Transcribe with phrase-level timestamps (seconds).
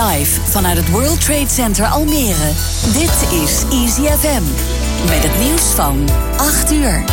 [0.00, 2.52] Live vanuit het World Trade Center Almere.
[2.92, 4.42] Dit is Easy FM.
[5.08, 7.04] Met het nieuws van 8 uur.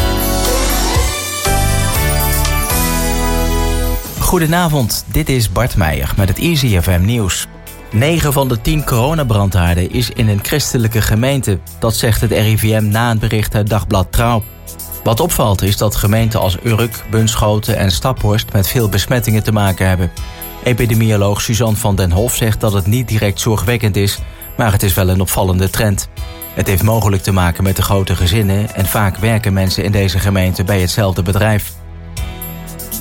[4.20, 7.48] Goedenavond, dit is Bart Meijer met het Easy FM nieuws.
[7.92, 11.60] 9 van de 10 coronabrandhaarden is in een christelijke gemeente.
[11.80, 14.44] Dat zegt het RIVM na een bericht uit Dagblad Trouw.
[15.04, 18.54] Wat opvalt is dat gemeenten als Urk, Bunschoten en Staphorst...
[18.54, 20.12] met veel besmettingen te maken hebben.
[20.64, 24.20] Epidemioloog Suzanne van den Hof zegt dat het niet direct zorgwekkend is...
[24.58, 26.10] maar het is wel een opvallende trend.
[26.54, 28.76] Het heeft mogelijk te maken met de grote gezinnen...
[28.76, 31.74] en vaak werken mensen in deze gemeente bij hetzelfde bedrijf.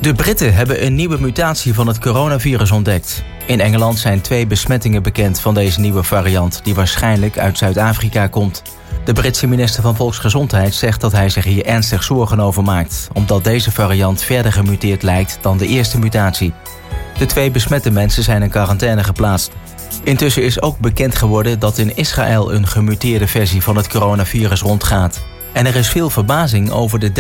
[0.00, 3.24] De Britten hebben een nieuwe mutatie van het coronavirus ontdekt.
[3.46, 6.60] In Engeland zijn twee besmettingen bekend van deze nieuwe variant...
[6.64, 8.62] die waarschijnlijk uit Zuid-Afrika komt...
[9.04, 13.08] De Britse minister van Volksgezondheid zegt dat hij zich hier ernstig zorgen over maakt...
[13.12, 16.52] omdat deze variant verder gemuteerd lijkt dan de eerste mutatie.
[17.22, 19.52] De twee besmette mensen zijn in quarantaine geplaatst.
[20.04, 25.22] Intussen is ook bekend geworden dat in Israël een gemuteerde versie van het coronavirus rondgaat.
[25.52, 27.12] En er is veel verbazing over de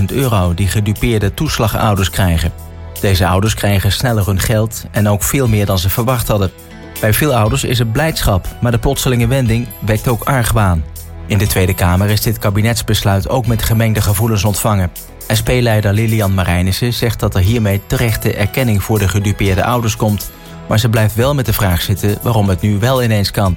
[0.00, 2.52] 30.000 euro die gedupeerde toeslagouders krijgen.
[3.00, 6.50] Deze ouders krijgen sneller hun geld en ook veel meer dan ze verwacht hadden.
[7.00, 10.84] Bij veel ouders is het blijdschap, maar de plotselinge wending wekt ook argwaan.
[11.26, 14.90] In de Tweede Kamer is dit kabinetsbesluit ook met gemengde gevoelens ontvangen.
[15.36, 20.30] SP-leider Lilian Marijnissen zegt dat er hiermee terechte erkenning voor de gedupeerde ouders komt.
[20.68, 23.56] Maar ze blijft wel met de vraag zitten waarom het nu wel ineens kan.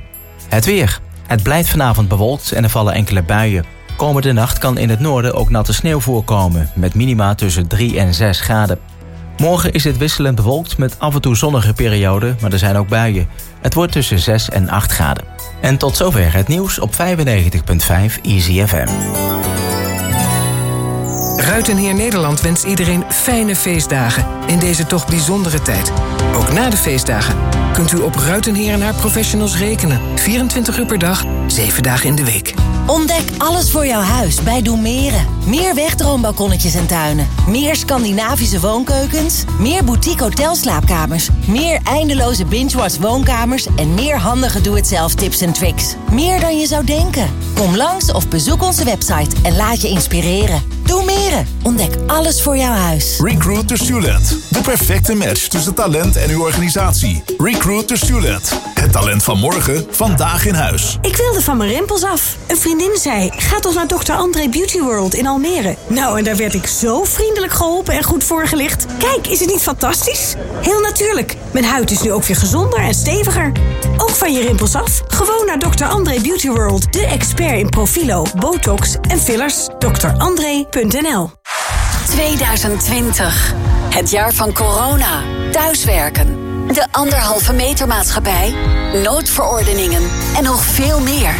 [0.49, 0.99] Het weer.
[1.27, 3.65] Het blijft vanavond bewolkt en er vallen enkele buien.
[3.95, 8.13] Komende nacht kan in het noorden ook natte sneeuw voorkomen, met minima tussen 3 en
[8.13, 8.79] 6 graden.
[9.37, 12.87] Morgen is het wisselend bewolkt met af en toe zonnige perioden, maar er zijn ook
[12.87, 13.27] buien.
[13.61, 15.23] Het wordt tussen 6 en 8 graden.
[15.61, 19.34] En tot zover het nieuws op 95.5 Easy FM.
[21.37, 25.91] Ruitenheer Nederland wenst iedereen fijne feestdagen in deze toch bijzondere tijd.
[26.35, 27.35] Ook na de feestdagen
[27.73, 30.01] kunt u op Ruitenheer en haar professionals rekenen.
[30.15, 32.53] 24 uur per dag, 7 dagen in de week.
[32.87, 35.27] Ontdek alles voor jouw huis bij Doemeren.
[35.45, 37.27] Meer wegdroombalkonnetjes en tuinen.
[37.47, 39.43] Meer Scandinavische woonkeukens.
[39.59, 41.29] Meer boutique hotelslaapkamers.
[41.47, 43.67] Meer eindeloze binge-watch woonkamers.
[43.75, 45.95] En meer handige doe-het-zelf tips en tricks.
[46.11, 47.29] Meer dan je zou denken.
[47.55, 50.74] Kom langs of bezoek onze website en laat je inspireren.
[50.85, 51.47] Doemeren.
[51.63, 53.19] Ontdek alles voor jouw huis.
[53.19, 54.37] Recruit the Student.
[54.49, 57.23] De perfecte match tussen talent en uw organisatie.
[57.37, 58.59] Recruit the Student.
[58.73, 60.97] Het talent van morgen, vandaag in huis.
[61.01, 62.37] Ik wilde van mijn rimpels af.
[62.47, 64.11] Een vriendin zei, ga toch naar Dr.
[64.11, 65.75] André Beauty World in Almere.
[65.87, 68.85] Nou, en daar werd ik zo vriendelijk geholpen en goed voorgelicht.
[68.97, 70.35] Kijk, is het niet fantastisch?
[70.61, 71.35] Heel natuurlijk.
[71.51, 73.51] Mijn huid is nu ook weer gezonder en steviger.
[73.97, 75.01] Ook van je rimpels af?
[75.07, 75.83] Gewoon naar Dr.
[75.83, 76.93] André Beauty World.
[76.93, 79.67] De expert in profilo, botox en fillers.
[80.75, 81.29] drandré.nl
[82.07, 83.53] 2020.
[83.89, 85.21] Het jaar van corona.
[85.51, 86.27] Thuiswerken.
[86.67, 88.53] De anderhalve meter maatschappij.
[89.03, 90.01] Noodverordeningen.
[90.35, 91.35] En nog veel meer.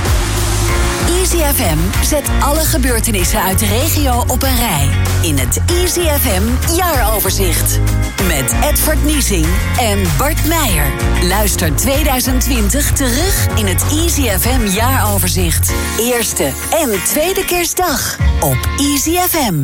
[1.10, 4.90] Easy FM zet alle gebeurtenissen uit de regio op een rij.
[5.22, 7.80] In het Easy FM jaaroverzicht.
[8.28, 9.46] Met Edward Niesing
[9.80, 10.86] en Bart Meijer.
[11.24, 15.74] Luister 2020 terug in het Easy FM jaaroverzicht.
[16.00, 19.64] Eerste en tweede kerstdag op Easy FM.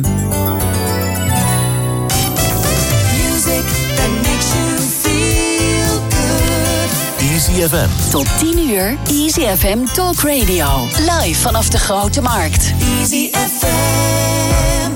[7.52, 8.10] Easy FM.
[8.10, 10.66] Tot 10 uur Easy FM Talk Radio.
[10.98, 12.72] Live vanaf de Grote Markt.
[13.00, 14.92] Easy FM.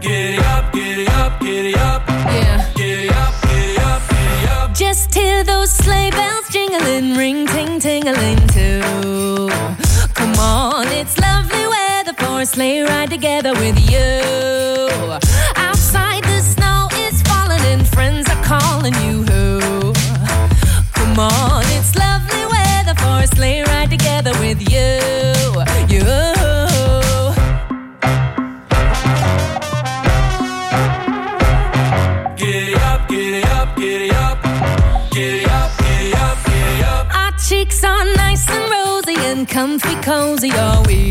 [0.00, 2.02] Giddy up, giddy up, giddy up.
[2.08, 2.64] Yeah.
[2.74, 4.74] Giddy up, giddy up, giddy up.
[4.74, 9.48] Just hear those sleigh bells jingling, ring ting tingling too.
[10.14, 14.81] Come on, it's lovely weather for a sleigh ride together with you.
[39.52, 41.02] Comfy cozy are we.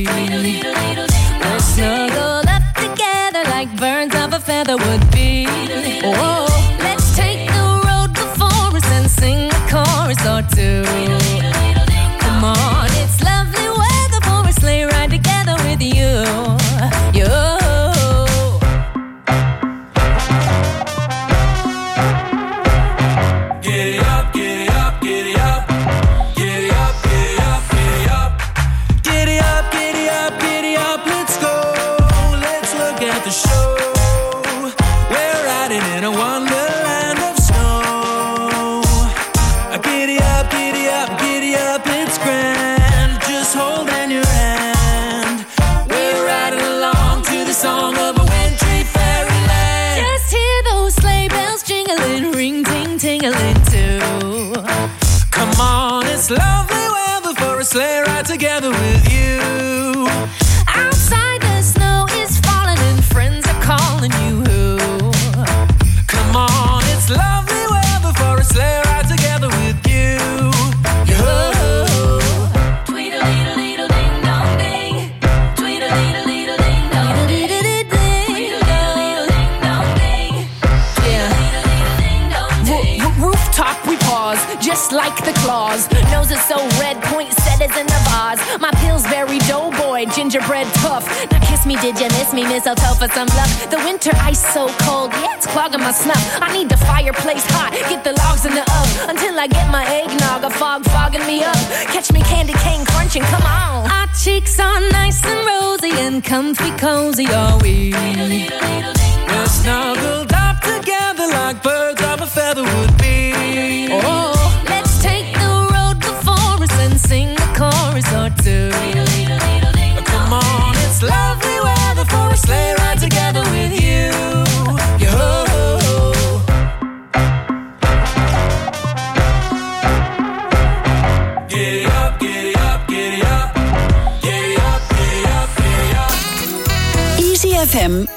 [88.72, 91.06] My Pillsbury doughboy, gingerbread tough.
[91.32, 92.44] Now kiss me, did you miss me?
[92.44, 93.70] Mistletoe for some love.
[93.70, 96.24] The winter ice so cold, yeah, it's clogging my snuff.
[96.42, 99.86] I need the fireplace hot, get the logs in the oven until I get my
[99.86, 100.44] eggnog.
[100.44, 101.56] A fog fogging me up.
[101.92, 103.92] Catch me candy cane crunching, come on.
[103.92, 107.92] Our cheeks are nice and rosy and comfy cozy, are we?
[107.94, 113.90] We're snuggled up together like birds of a feather would be.
[113.92, 114.41] Oh,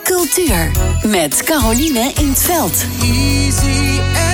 [0.02, 0.70] Cultuur.
[1.02, 2.84] Met Caroline in het Veld.
[3.02, 4.33] Easy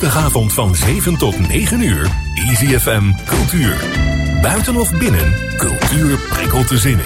[0.00, 2.10] woensdagavond van 7 tot 9 uur.
[2.34, 3.76] Easy FM Cultuur.
[4.42, 7.04] Buiten of binnen, cultuur prikkelt de zinnen.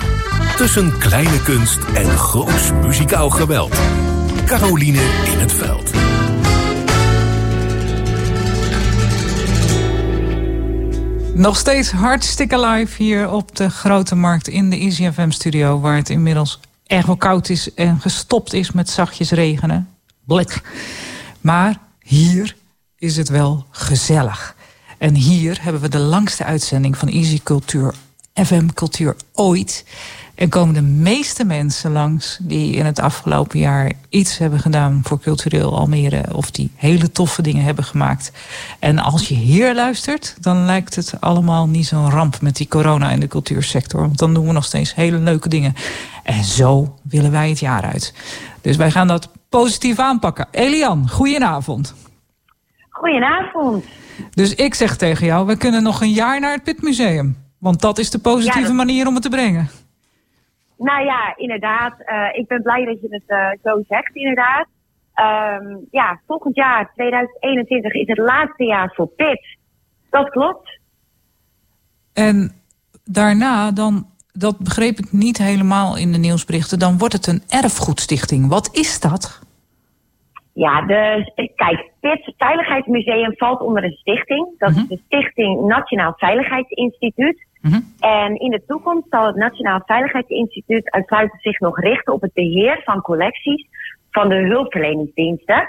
[0.56, 3.80] Tussen kleine kunst en groots muzikaal geweld.
[4.44, 5.92] Caroline in het veld.
[11.34, 15.80] Nog steeds hartstikke live hier op de Grote Markt in de Easy FM studio...
[15.80, 19.88] waar het inmiddels erg wel koud is en gestopt is met zachtjes regenen.
[20.24, 20.60] Blik.
[21.40, 22.58] Maar hier
[23.00, 24.54] is het wel gezellig.
[24.98, 27.94] En hier hebben we de langste uitzending van Easy Cultuur,
[28.34, 29.84] FM Cultuur ooit.
[30.34, 35.20] En komen de meeste mensen langs die in het afgelopen jaar iets hebben gedaan voor
[35.20, 36.24] cultureel Almere.
[36.32, 38.32] Of die hele toffe dingen hebben gemaakt.
[38.78, 43.10] En als je hier luistert, dan lijkt het allemaal niet zo'n ramp met die corona
[43.10, 44.00] in de cultuursector.
[44.00, 45.74] Want dan doen we nog steeds hele leuke dingen.
[46.22, 48.14] En zo willen wij het jaar uit.
[48.60, 50.46] Dus wij gaan dat positief aanpakken.
[50.50, 51.94] Elian, goedenavond.
[53.00, 53.84] Goedenavond.
[54.30, 57.36] Dus ik zeg tegen jou, we kunnen nog een jaar naar het Pitmuseum.
[57.58, 59.68] Want dat is de positieve Ja, dat- manier om het te brengen.
[60.78, 61.94] Nou ja, inderdaad.
[61.98, 64.66] eh, ik ben blij dat je het eh, zo zegt, inderdaad.
[65.14, 69.56] Ehm, ja, volgend jaar, 2021, is het laatste jaar voor PIT.
[70.10, 70.78] Dat klopt.
[72.12, 72.52] En
[73.04, 76.78] daarna, dan, dat begreep ik niet helemaal in de nieuwsberichten...
[76.78, 78.48] dan wordt het een erfgoedstichting.
[78.48, 79.40] Wat is dat?
[80.52, 84.48] Ja, dus kijk, PIT Veiligheidsmuseum valt onder een stichting.
[84.58, 87.48] Dat is de Stichting Nationaal Veiligheidsinstituut.
[88.00, 92.80] En in de toekomst zal het Nationaal Veiligheidsinstituut uitsluitend zich nog richten op het beheer
[92.84, 93.66] van collecties
[94.10, 95.68] van de hulpverleningsdiensten.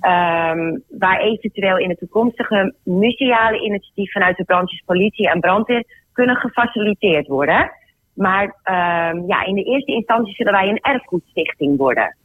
[0.00, 6.36] Ehm, waar eventueel in de toekomstige museale initiatieven vanuit de branches politie en brandweer kunnen
[6.36, 7.70] gefaciliteerd worden.
[8.14, 12.16] Maar ehm, ja, in de eerste instantie zullen wij een erfgoedstichting worden.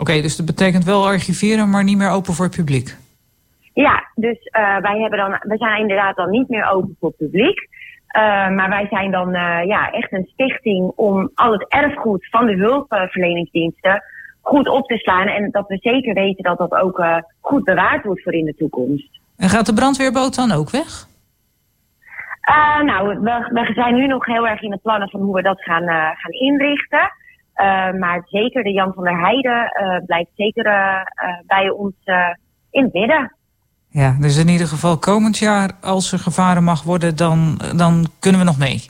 [0.00, 2.96] Oké, dus dat betekent wel archiveren, maar niet meer open voor het publiek.
[3.74, 7.16] Ja, dus eh, wij hebben dan, we zijn inderdaad dan niet meer open voor het
[7.16, 7.68] publiek.
[8.06, 12.46] Eh, maar wij zijn dan eh, ja, echt een stichting om al het erfgoed van
[12.46, 14.02] de hulpverleningsdiensten
[14.40, 15.26] goed op te slaan.
[15.26, 17.04] En dat we zeker weten dat dat ook
[17.40, 19.20] goed bewaard wordt voor in de toekomst.
[19.36, 21.08] En gaat de brandweerboot dan ook weg?
[22.82, 25.62] Nou, we, we zijn nu nog heel erg in de plannen van hoe we dat
[25.62, 27.10] gaan, gaan inrichten.
[27.60, 31.02] Eh, maar zeker de Jan van der Heijden eh, blijft zeker eh,
[31.46, 31.94] bij ons
[32.70, 33.32] in het midden.
[33.88, 38.40] Ja, dus in ieder geval komend jaar, als er gevaren mag worden, dan, dan kunnen
[38.40, 38.88] we nog mee.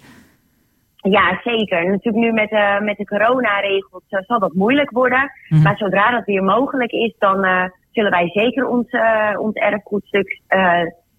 [0.96, 1.90] Ja, zeker.
[1.90, 5.30] Natuurlijk nu met, eh, met de coronaregels zal dat moeilijk worden.
[5.48, 5.62] Mhm.
[5.62, 8.86] Maar zodra dat weer mogelijk is, dan zullen wij zeker ons,
[9.38, 10.40] ons erfgoedstuk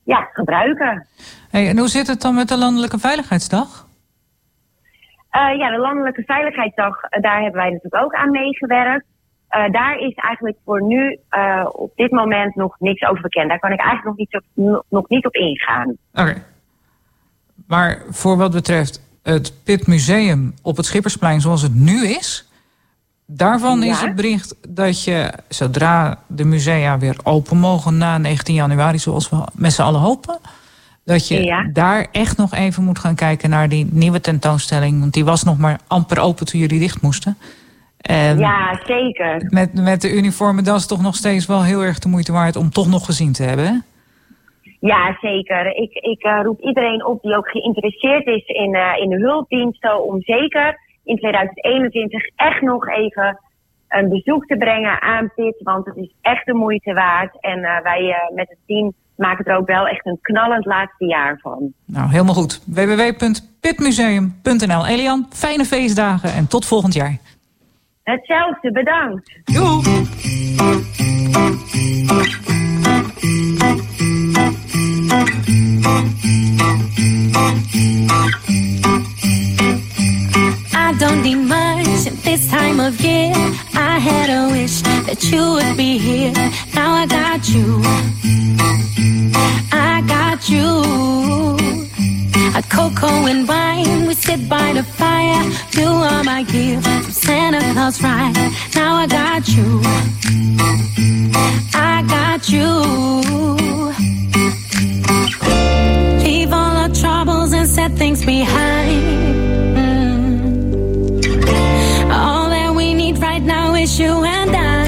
[0.03, 1.08] ja, gebruiken.
[1.50, 3.89] Hey, en hoe zit het dan met de Landelijke Veiligheidsdag?
[5.32, 9.06] Eh, ja, de Landelijke Veiligheidsdag, eh, daar hebben wij natuurlijk ook aan meegewerkt.
[9.48, 11.20] Eh, daar is eigenlijk voor nu
[11.72, 13.50] op dit moment nog niks over bekend.
[13.50, 15.96] Daar kan ik eigenlijk nog niet, op, nog niet op ingaan.
[16.14, 16.44] Oké.
[17.68, 22.50] Maar voor wat betreft het Pit Museum op het Schippersplein zoals het nu is...
[23.26, 27.98] daarvan is het bericht dat je, zodra de musea weer open mogen...
[27.98, 30.40] na 19 januari, zoals we met z'n allen hopen...
[31.05, 31.70] Dat je Ja.
[31.74, 35.00] daar echt nog even moet gaan kijken naar die nieuwe tentoonstelling.
[35.00, 37.38] Want die was nog maar amper open toen jullie dicht moesten.
[38.01, 39.46] En Ja, zeker.
[39.50, 42.55] met, met de uniformen, dat is toch nog steeds wel heel erg de moeite waard
[42.55, 43.65] om toch nog gezien te hebben.
[43.65, 43.74] Hè?
[44.79, 45.75] Ja, zeker.
[45.75, 50.03] Ik, ik eh, roep iedereen op die ook geïnteresseerd is in, eh, in de hulpdiensten
[50.05, 53.39] om zeker in 2021 echt nog even
[53.88, 55.55] een bezoek te brengen aan PIT.
[55.63, 57.38] Want het is echt de moeite waard.
[57.41, 61.40] En eh, wij met het team maken er ook wel echt een knallend laatste jaar
[61.42, 61.74] van.
[61.86, 62.62] Nou, helemaal goed.
[62.66, 64.86] www.pitmuseum.nl.
[64.86, 67.18] Elian, fijne feestdagen en tot volgend jaar.
[68.04, 69.32] Hetzelfde, bedankt.
[69.44, 69.82] Doei.
[80.74, 83.34] I don't need much at this time of year.
[83.74, 84.82] I had a wish
[85.22, 86.34] that you would be here.
[86.74, 87.82] Now I got you.
[89.72, 90.68] I got you.
[92.56, 95.44] A cocoa and wine, we sit by the fire.
[95.74, 98.34] You are my gift from Santa Claus, right?
[98.75, 99.82] Now I got you.
[101.74, 102.70] I got you.
[106.24, 109.04] Leave all our troubles and set things behind.
[109.78, 110.82] Mm.
[112.12, 114.81] All that we need right now is you and I.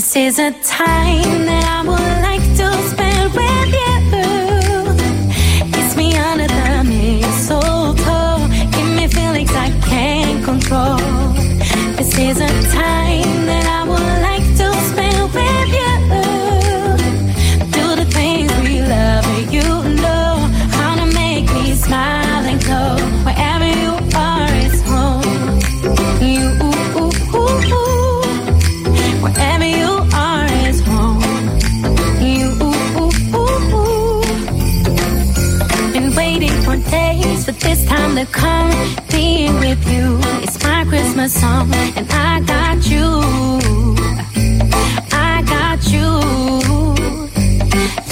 [0.00, 3.98] This is a time that I would like to spend with you.
[5.74, 8.48] Kiss me under the mistletoe.
[8.72, 10.96] Give me feelings I can't control.
[11.98, 12.79] This is a time
[38.20, 38.70] to come.
[39.10, 43.06] Being with you is my Christmas song, and I got you.
[45.12, 46.10] I got you.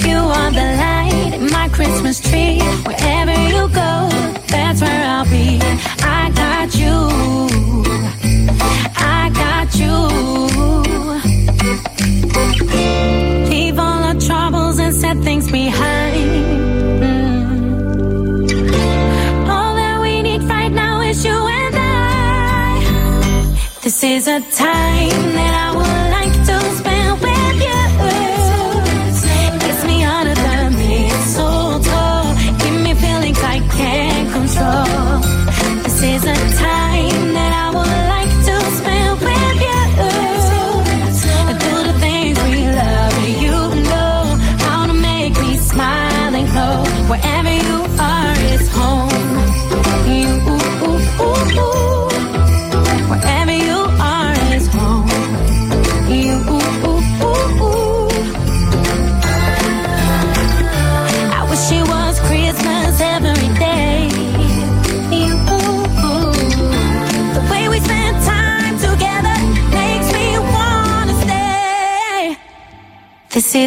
[0.09, 2.61] You are the light in my Christmas tree.
[2.87, 4.09] Wherever you go,
[4.49, 4.98] that's where
[24.29, 25.98] a time that I would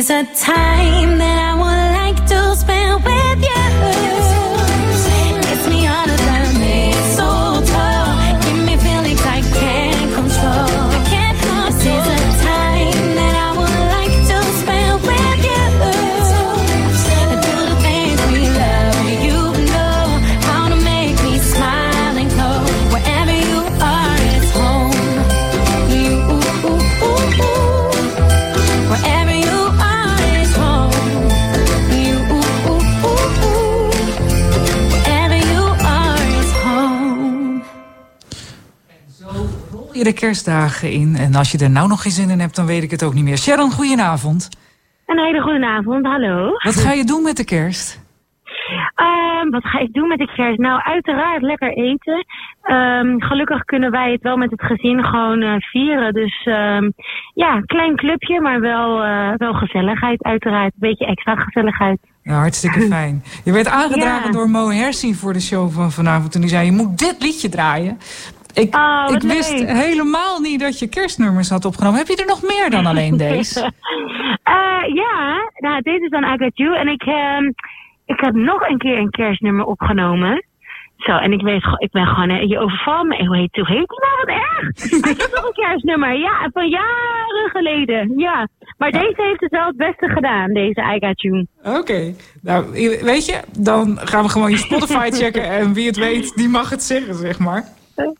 [0.01, 1.20] is a time
[40.03, 41.15] je de kerstdagen in.
[41.15, 43.13] En als je er nou nog geen zin in hebt, dan weet ik het ook
[43.13, 43.37] niet meer.
[43.37, 44.49] Sharon, goedenavond.
[45.05, 46.49] Een hele goede avond, hallo.
[46.63, 47.99] Wat ga je doen met de kerst?
[48.95, 50.59] Ehm, wat ga ik doen met de kerst?
[50.59, 52.25] Nou, uiteraard lekker eten.
[52.61, 56.13] Ehm, gelukkig kunnen wij het wel met het gezin gewoon eh, vieren.
[56.13, 56.89] Dus ehm,
[57.33, 60.73] ja, klein clubje, maar wel, eh, wel gezelligheid uiteraard.
[60.73, 61.99] Een beetje extra gezelligheid.
[62.23, 63.23] Ja, hartstikke fijn.
[63.43, 64.31] Je werd aangedragen Ja.
[64.31, 66.35] door Mo Hersi voor de show van vanavond.
[66.35, 67.97] En die zei, je moet dit liedje draaien.
[68.53, 69.69] Ik, wat ik wist leuk.
[69.69, 71.97] helemaal niet dat je kerstnummers had opgenomen.
[71.99, 73.71] Heb je er nog meer dan alleen deze?
[74.43, 76.77] Eh, ja, nou, dit is dan I Got You.
[76.77, 77.45] En ik, ehm,
[78.05, 80.45] ik heb nog een keer een kerstnummer opgenomen.
[80.97, 83.25] Zo, en ik, weet, ik ben gewoon, eh, je overvalt me.
[83.25, 84.91] Hoe heet, hoe heet die nou wat erg?
[85.03, 88.19] Hij is nog een kerstnummer, ja, van jaren geleden.
[88.19, 91.47] Ja, Maar deze heeft het wel het beste gedaan, deze I Got You.
[91.63, 92.13] Oké.
[92.41, 95.43] Nou, weet je, dan gaan we gewoon je Spotify checken.
[95.49, 97.63] En wie het weet, die mag het zeggen, zeg maar.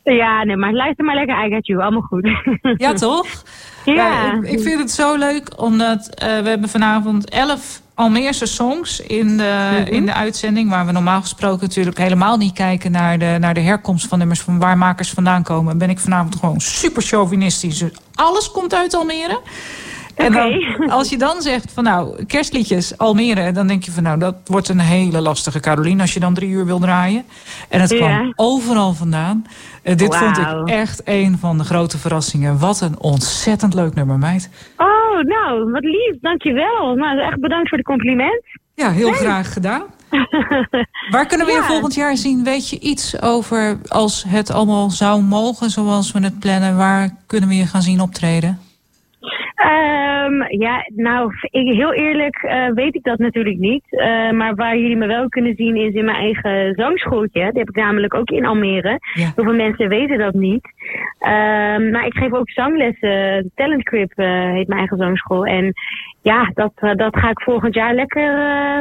[0.04, 1.82] Ja, nee, maar luister maar lekker I Got You.
[1.82, 2.30] Allemaal goed.
[2.78, 3.28] Ja, toch?
[3.86, 4.34] Ja.
[4.34, 9.38] ik, ik vind het zo leuk, omdat eh, we hebben vanavond elf Almeerse songs in
[9.38, 10.70] de, in de uitzending.
[10.70, 14.42] Waar we normaal gesproken natuurlijk helemaal niet kijken naar de, naar de herkomst van nummers.
[14.42, 15.78] Van waar makers vandaan komen.
[15.78, 17.78] Ben ik vanavond gewoon super chauvinistisch.
[17.78, 19.40] Dus alles komt uit Almere.
[20.16, 20.64] En dan,
[20.98, 24.70] als je dan zegt van nou, kerstliedjes Almere, dan denk je van nou, dat wordt
[24.70, 27.24] een hele lastige Caroline als je dan drie uur wil draaien.
[27.70, 28.34] En het kwam Ja.
[28.36, 29.46] overal vandaan.
[29.84, 32.60] Eh, dit vond ik echt een van de grote verrassingen.
[32.60, 34.50] Wat een ontzettend leuk nummer, meid.
[34.78, 34.88] Oh,
[35.24, 36.20] nou, wat lief.
[36.22, 36.96] Dankjewel.
[36.96, 38.44] Nou, echt bedankt voor de compliment.
[38.76, 39.84] Ja, heel graag gedaan.
[41.12, 42.44] Waar kunnen we je volgend jaar zien?
[42.44, 46.78] Weet je iets over als het allemaal zou mogen zoals we het plannen?
[46.78, 48.60] Waar kunnen we je gaan zien optreden?
[49.56, 53.84] Ehm, ja, nou, ik, heel eerlijk eh, weet ik dat natuurlijk niet.
[53.90, 57.40] Eh, maar waar jullie me wel kunnen zien is in mijn eigen zangschooltje.
[57.52, 59.00] Die heb ik namelijk ook in Almere.
[59.14, 59.32] Ja.
[59.36, 60.68] Heel veel mensen weten dat niet.
[61.20, 63.52] Ehm, maar ik geef ook zanglessen.
[63.56, 65.46] Talent Crib eh, heet mijn eigen zangschool.
[65.46, 65.74] En
[66.22, 68.32] ja, dat, dat ga ik volgend jaar lekker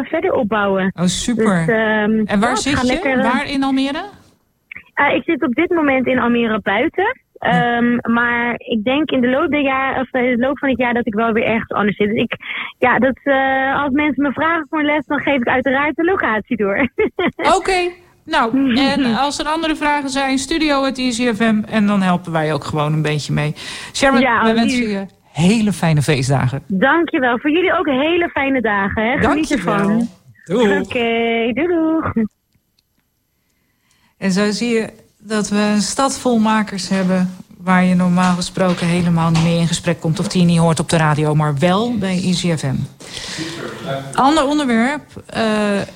[0.09, 0.93] verder opbouwen.
[0.95, 1.67] Oh, super.
[1.67, 2.87] Dus, ehm, en waar ja, zit je?
[2.87, 4.05] lekker, Waar in Almere?
[5.15, 7.21] ik zit op dit moment in Almere buiten.
[7.41, 10.69] Ehm, maar ik denk in de loop, der jaar, of, eh, in de loop van
[10.69, 12.09] het jaar dat ik wel weer ergens anders zit.
[12.09, 12.37] Dus ik,
[12.79, 16.05] ja, dat, eh, als mensen me vragen voor een les, dan geef ik uiteraard de
[16.05, 16.89] locatie door.
[17.57, 17.91] Oké.
[18.25, 21.63] Nou, en als er andere vragen zijn, studio at EasyFM.
[21.69, 23.55] En dan helpen wij ook gewoon een beetje mee.
[23.93, 26.63] Sharon, Ja, we wensen je hele fijne feestdagen.
[26.67, 27.39] Dankjewel.
[27.39, 29.03] Voor jullie ook hele fijne dagen.
[29.03, 29.11] Hè?
[29.19, 29.75] Geniet Dankjewel.
[29.75, 30.09] ervan.
[30.45, 30.81] Doeg.
[30.81, 32.13] Oké, doei doeg.
[34.19, 37.35] En zo zie je dat we een stad vol makers hebben...
[37.59, 40.19] waar je normaal gesproken helemaal niet mee in gesprek komt...
[40.19, 42.75] of die je niet hoort op de radio, maar wel bij EasyFM.
[44.15, 45.43] Ander onderwerp eh,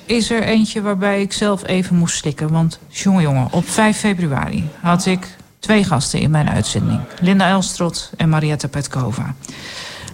[0.05, 2.51] is er eentje waarbij ik zelf even moest slikken.
[2.51, 5.27] Want jongen, op 5 februari had ik
[5.59, 6.99] twee gasten in mijn uitzending.
[7.19, 9.35] Linda Elstrot en Marietta Petkova.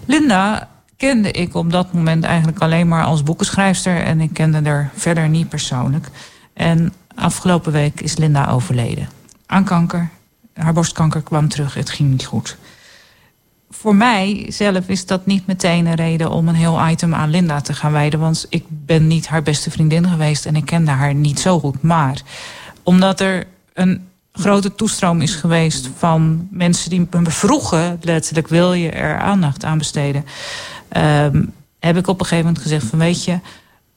[0.06, 4.02] Linda kende ik op dat moment eigenlijk alleen maar als boekenschrijfster...
[4.02, 6.08] en ik kende haar verder niet persoonlijk.
[6.54, 9.08] En afgelopen week is Linda overleden.
[9.46, 10.10] Aan kanker.
[10.54, 12.56] Haar borstkanker kwam terug, het ging niet goed.
[13.70, 17.60] Voor mij zelf is dat niet meteen een reden om een heel item aan Linda
[17.60, 18.20] te gaan wijden.
[18.20, 21.82] Want ik ben niet haar beste vriendin geweest en ik kende haar niet zo goed.
[21.82, 22.22] Maar
[22.82, 28.90] omdat er een grote toestroom is geweest van mensen die me vroegen, letterlijk wil je
[28.90, 30.24] er aandacht aan besteden.
[30.88, 31.44] ehm,
[31.78, 33.38] heb ik op een gegeven moment gezegd van weet je,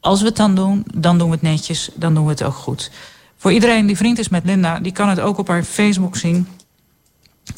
[0.06, 2.54] als we het dan doen, dan doen we het netjes, dan doen we het ook
[2.54, 2.92] goed.
[3.38, 6.48] Voor iedereen die vriend is met Linda, die kan het ook op haar Facebook zien.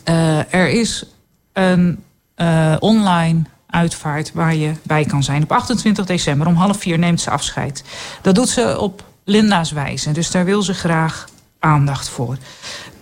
[0.04, 1.06] Eh, er is
[1.54, 2.04] een
[2.36, 5.44] eh, online uitvaart waar je bij kan zijn.
[5.44, 7.84] Op 28 december om half vier neemt ze afscheid.
[8.22, 10.12] Dat doet ze op Linda's wijze.
[10.12, 11.30] Dus daar wil ze graag
[11.60, 12.38] aandacht voor.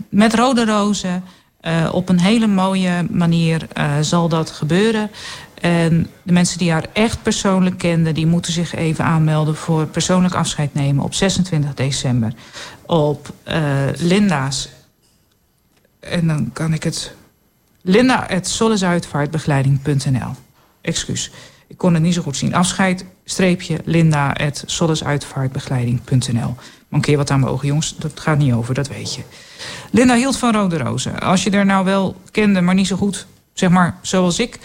[0.10, 1.24] Met rode rozen,
[1.60, 3.68] eh, op een hele mooie manier
[4.02, 5.12] zal dat gebeuren.
[5.62, 8.14] En de mensen die haar echt persoonlijk kenden...
[8.14, 11.04] die moeten zich even aanmelden voor persoonlijk afscheid nemen...
[11.04, 12.34] op 26 december.
[12.86, 14.70] Op eh, Linda's...
[16.00, 17.14] En dan kan ik het...
[17.82, 20.32] Linda.sollesuitvaartbegeleiding.nl
[20.82, 21.32] Excuus.
[21.68, 22.56] Ik kon het niet zo goed zien.
[22.56, 26.56] Afscheid, streepje, linda.sollesuitvaartbegeleiding.nl
[26.88, 27.96] Mankeer wat aan mijn ogen, jongens.
[27.98, 29.22] Dat gaat niet over, dat weet je.
[29.92, 31.20] Linda hield van rode rozen.
[31.20, 34.60] Als je er nou wel kende, maar niet zo goed, zeg maar zoals ik...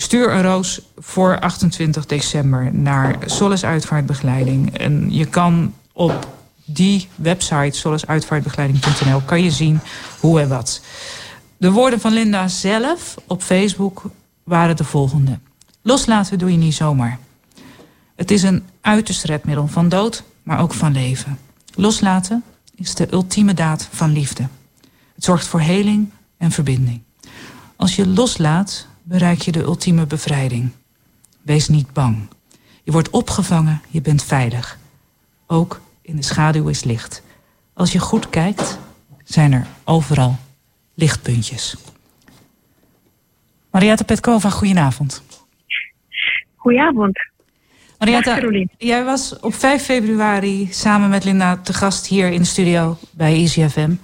[0.00, 4.78] Stuur een roos voor 28 december naar Solis Uitvaartbegeleiding.
[4.78, 6.28] En je kan op
[6.64, 9.80] die website, solisuitvaartbegeleiding.nl, kan je zien
[10.20, 10.80] hoe en wat.
[11.56, 14.02] De woorden van Linda zelf op Facebook
[14.44, 15.38] waren de volgende.
[15.82, 17.18] Loslaten doe je niet zomaar.
[18.16, 21.38] Het is een uiterst redmiddel van dood, maar ook van leven.
[21.74, 24.48] Loslaten is de ultieme daad van liefde.
[25.14, 27.00] Het zorgt voor heling en verbinding.
[27.76, 30.70] Als je loslaat, bereik je de ultieme bevrijding.
[31.42, 32.28] Wees niet bang.
[32.82, 34.78] Je wordt opgevangen, je bent veilig.
[35.46, 37.22] Ook in de schaduw is licht.
[37.72, 38.78] Als je goed kijkt,
[39.24, 40.36] zijn er overal
[40.94, 41.76] lichtpuntjes.
[43.70, 45.22] Marietta Petkova, goedenavond.
[46.56, 47.26] Goedenavond.
[48.22, 48.68] Caroline.
[48.78, 53.32] jij was op 5 februari samen met Linda te gast hier in de studio bij
[53.32, 53.94] EasyFM.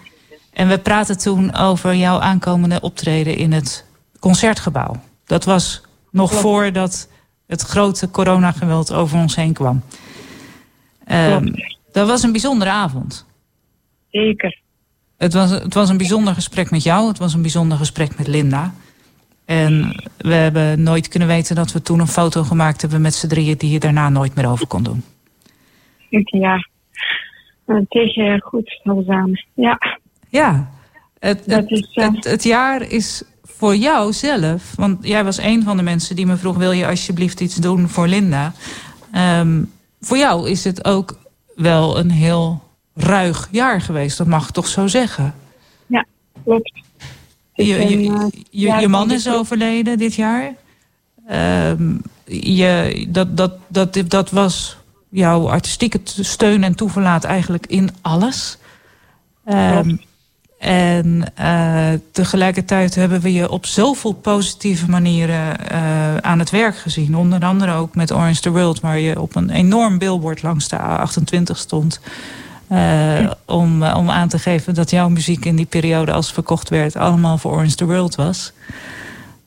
[0.52, 3.84] En we praten toen over jouw aankomende optreden in het
[4.24, 4.96] concertgebouw.
[5.26, 6.44] Dat was nog Klopt.
[6.44, 7.08] voordat
[7.46, 9.82] het grote coronageweld over ons heen kwam.
[11.04, 11.52] Ehm,
[11.92, 13.26] dat was een bijzondere avond.
[14.10, 14.60] Zeker.
[15.16, 17.08] Het was, het was een bijzonder gesprek met jou.
[17.08, 18.74] Het was een bijzonder gesprek met Linda.
[19.44, 23.28] En we hebben nooit kunnen weten dat we toen een foto gemaakt hebben met z'n
[23.28, 25.04] drieën die je daarna nooit meer over kon doen.
[26.24, 26.56] Ja,
[27.88, 29.44] is heel goed samen.
[29.54, 29.78] Ja.
[30.28, 30.70] Ja,
[31.18, 33.24] het, het, het, het jaar is
[33.56, 36.86] voor jou zelf, want jij was een van de mensen die me vroeg: wil je
[36.86, 38.52] alsjeblieft iets doen voor Linda?
[39.12, 39.62] Ehm,
[40.00, 41.18] voor jou is het ook
[41.54, 42.62] wel een heel
[42.94, 45.34] ruig jaar geweest, dat mag ik toch zo zeggen?
[45.86, 46.06] Ja,
[46.44, 46.72] klopt.
[47.54, 50.54] Je, je, eh, je, je man is overleden dit jaar.
[51.26, 54.76] Ehm, je, dat, dat, dat, dat was
[55.08, 58.58] jouw artistieke steun en toeverlaat eigenlijk in alles.
[59.44, 59.96] Ehm,
[60.64, 67.16] en uh, tegelijkertijd hebben we je op zoveel positieve manieren uh, aan het werk gezien.
[67.16, 70.76] Onder andere ook met Orange the World, waar je op een enorm billboard langs de
[70.76, 72.00] A28 stond.
[72.70, 76.96] Uh, om, om aan te geven dat jouw muziek in die periode als verkocht werd...
[76.96, 78.52] allemaal voor Orange the World was.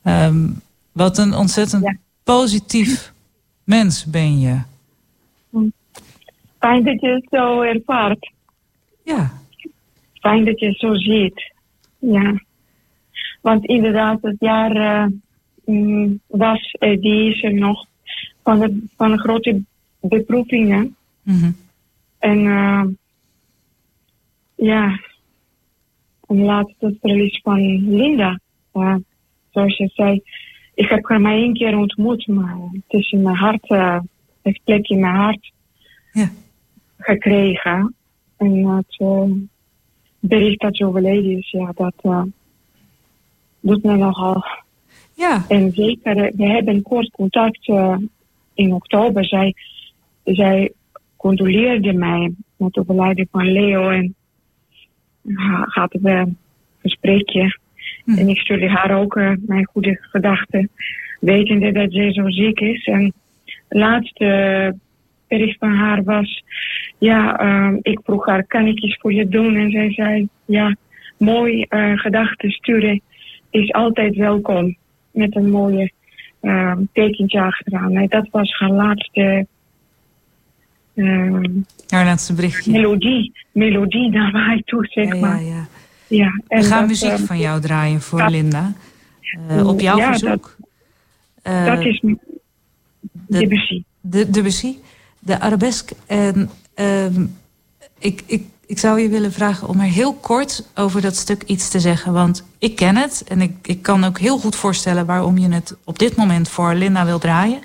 [0.03, 1.95] Um, wat een ontzettend ja.
[2.23, 3.13] positief
[3.63, 4.57] mens ben je.
[6.59, 8.31] Fijn dat je het zo ervaart.
[9.03, 9.31] Ja.
[10.27, 11.53] Fijn dat je het zo ziet.
[11.99, 12.41] Ja.
[13.41, 15.05] Want inderdaad, het jaar uh,
[15.65, 17.85] mm, was, uh, die is er nog,
[18.43, 19.61] van de, van de grote
[20.01, 20.95] beproevingen.
[21.23, 21.55] Mm -hmm.
[22.19, 22.83] En uh,
[24.55, 24.99] ja,
[26.27, 28.39] en laatst het verlies van Linda.
[29.51, 30.21] Zoals je zei,
[30.73, 33.67] ik heb haar maar één keer ontmoet, maar het is in mijn hart,
[34.41, 35.51] het plekje in mijn hart
[36.11, 36.29] ja.
[36.97, 37.95] gekregen.
[38.37, 38.77] En uh,
[40.27, 42.23] bericht dat ze overleden is, ja, dat uh,
[43.59, 44.43] doet me nogal.
[45.13, 45.45] Ja.
[45.47, 47.97] En zeker, we hebben kort contact uh,
[48.53, 49.25] in oktober.
[49.25, 49.53] Zij,
[50.23, 50.71] zij
[51.15, 54.15] condoleerde mij met het overlijden van Leo en
[55.65, 56.37] gaat we een
[56.81, 57.59] gesprekje.
[58.03, 58.17] Hm.
[58.17, 60.69] En ik stuurde haar ook uh, mijn goede gedachten,
[61.19, 62.85] wetende dat zij zo ziek is.
[62.85, 63.13] En
[63.45, 64.75] het laatste
[65.27, 66.43] bericht van haar was,
[66.97, 69.55] ja, uh, ik vroeg haar, kan ik iets voor je doen?
[69.55, 70.75] En zij zei, ja,
[71.17, 73.01] mooi uh, gedachten sturen
[73.49, 74.77] is altijd welkom.
[75.11, 75.91] Met een mooie
[76.41, 77.95] uh, tekentje achteraan.
[77.95, 79.47] En dat was haar laatste
[80.93, 81.43] uh,
[81.87, 82.71] haar laatste berichtje.
[82.71, 85.43] Melodie, melodie naar mij toe, zeg ja, maar.
[85.43, 85.67] Ja,
[86.07, 86.41] ja.
[86.47, 88.29] ja We gaan dat, muziek van jou draaien voor.
[88.29, 88.73] Linda.
[89.51, 90.55] Uh, op jouw ja, verzoek.
[91.43, 92.03] Dat, dat is
[93.11, 93.83] Debussy.
[94.01, 94.75] De Debussy,
[95.19, 95.95] de arabesque.
[96.07, 97.37] En um,
[97.99, 101.69] ik, ik, ik zou je willen vragen om er heel kort over dat stuk iets
[101.69, 102.13] te zeggen.
[102.13, 105.77] Want ik ken het en ik, ik kan ook heel goed voorstellen waarom je het
[105.83, 107.59] op dit moment voor Linda wil draaien.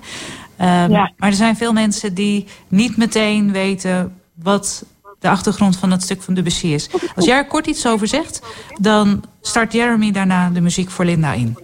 [0.61, 1.11] Um, ja.
[1.17, 4.85] Maar er zijn veel mensen die niet meteen weten wat
[5.19, 6.89] de achtergrond van dat stuk van Debussy is.
[7.15, 8.41] Als jij er kort iets over zegt,
[8.79, 11.57] dan start Jeremy daarna de muziek voor Linda in.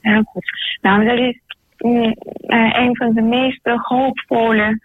[0.00, 0.44] Ja, goed.
[0.80, 1.40] Nou, dat is
[1.78, 2.14] mm,
[2.46, 4.80] uh, een van de meest hoopvolle,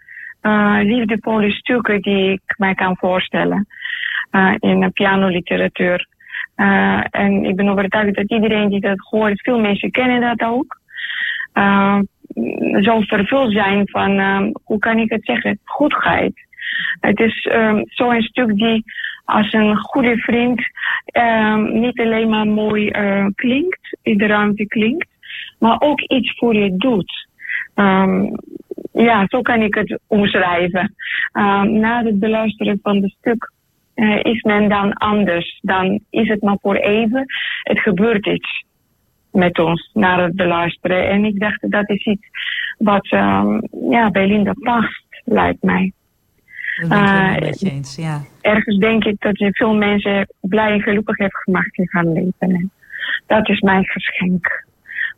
[0.46, 3.66] uh, liefdevolle stukken die ik mij kan voorstellen
[4.30, 6.08] uh, in pianoliteratuur.
[7.10, 10.80] en ik ben overtuigd dat iedereen die dat hoort, veel mensen kennen dat ook.
[12.82, 14.20] zo vervuld zijn van,
[14.64, 16.32] hoe kan ik het zeggen, goedheid.
[17.00, 18.84] Het is um, zo'n stuk die
[19.24, 20.62] als een goede vriend
[21.12, 22.90] um, niet alleen maar mooi
[23.34, 25.08] klinkt, in de ruimte klinkt,
[25.58, 27.26] maar ook iets voor je doet.
[28.94, 30.94] Ja, zo kan ik het omschrijven.
[31.32, 33.52] Um, na het beluisteren van het stuk
[33.94, 35.58] uh, is men dan anders.
[35.62, 37.24] Dan is het maar voor even.
[37.62, 38.64] Het gebeurt iets
[39.30, 41.08] met ons na het beluisteren.
[41.08, 42.26] En ik dacht dat is iets
[42.78, 45.92] wat um, ja, bij Linda past, lijkt mij.
[46.82, 48.22] Uh, eens, ja.
[48.40, 52.34] Ergens denk ik dat je veel mensen blij en gelukkig heeft gemaakt in gaan leven.
[52.38, 52.70] En
[53.26, 54.64] dat is mijn geschenk.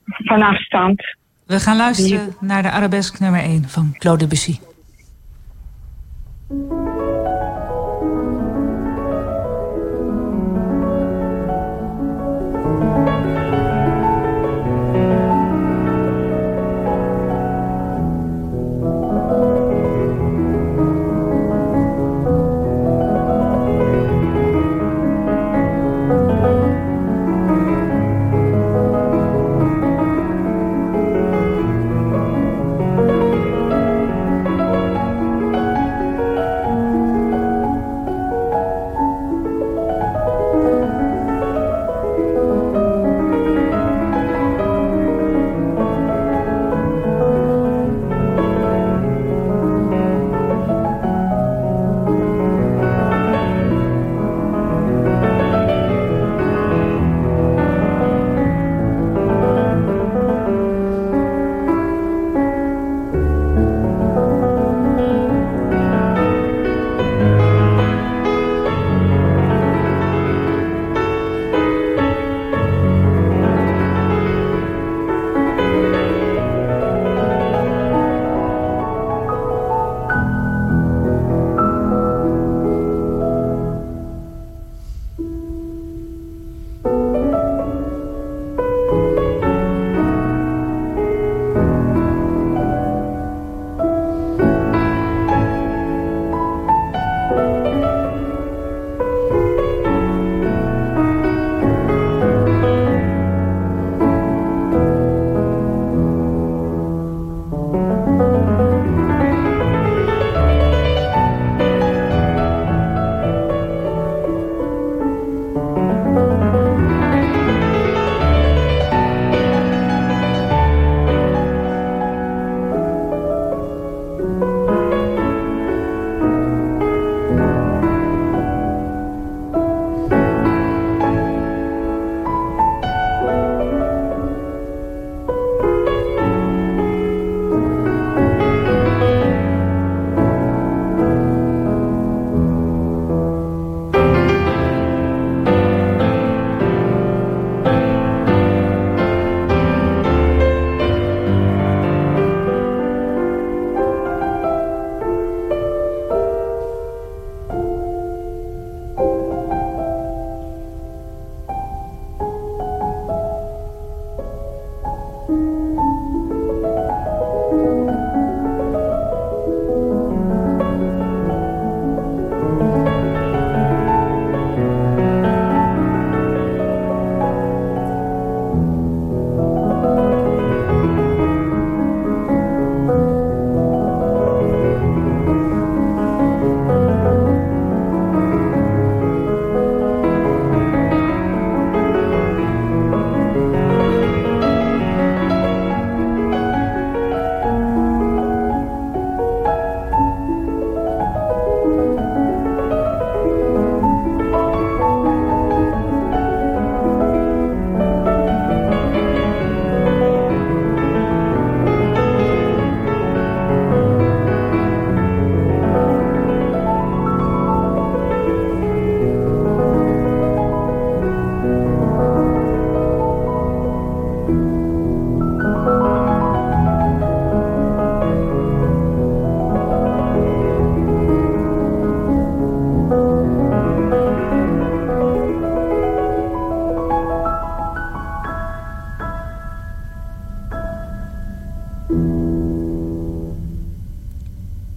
[0.05, 1.17] Van afstand.
[1.47, 4.59] We gaan luisteren naar de arabesque nummer 1 van Claude Debussy.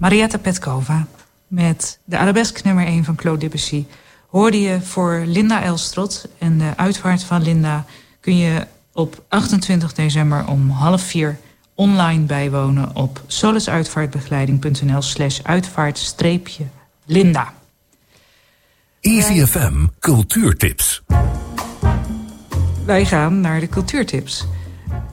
[0.09, 1.07] Marietta Petkova
[1.47, 3.85] met de arabesque nummer 1 van Claude Debussy.
[4.27, 6.27] Hoorde je voor Linda Elstrot.
[6.37, 7.85] En de uitvaart van Linda
[8.19, 11.39] kun je op 28 december om half vier
[11.75, 17.53] online bijwonen op solisuitvaartbegeleiding.nl slash uitvaart-linda.
[18.99, 21.01] Easy FM Cultuurtips.
[22.85, 24.45] Wij gaan naar de cultuurtips.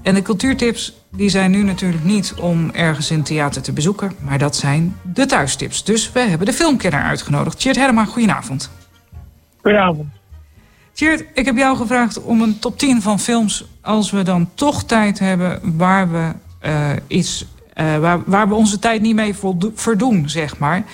[0.03, 4.13] En de cultuurtips die zijn nu natuurlijk niet om ergens in theater te bezoeken...
[4.21, 5.85] maar dat zijn de thuistips.
[5.85, 7.59] Dus we hebben de filmkenner uitgenodigd.
[7.59, 8.71] Tjeerd Herma, goedenavond.
[9.61, 10.09] Goedenavond.
[10.93, 13.65] Tjeerd, ik heb jou gevraagd om een top 10 van films...
[13.81, 18.79] als we dan toch tijd hebben waar we, eh, iets, eh, waar, waar we onze
[18.79, 19.35] tijd niet mee
[19.75, 20.85] verdoen, zeg maar...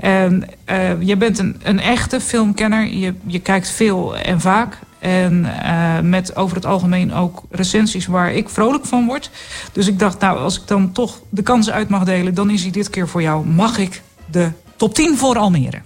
[0.00, 2.86] En eh, je bent een, een echte filmkenner.
[2.86, 4.78] Je, je kijkt veel en vaak.
[4.98, 9.30] En eh, met over het algemeen ook recensies waar ik vrolijk van word.
[9.72, 12.34] Dus ik dacht, nou, als ik dan toch de kansen uit mag delen...
[12.34, 13.46] dan is hij dit keer voor jou.
[13.46, 15.80] Mag ik de top 10 voor Almere?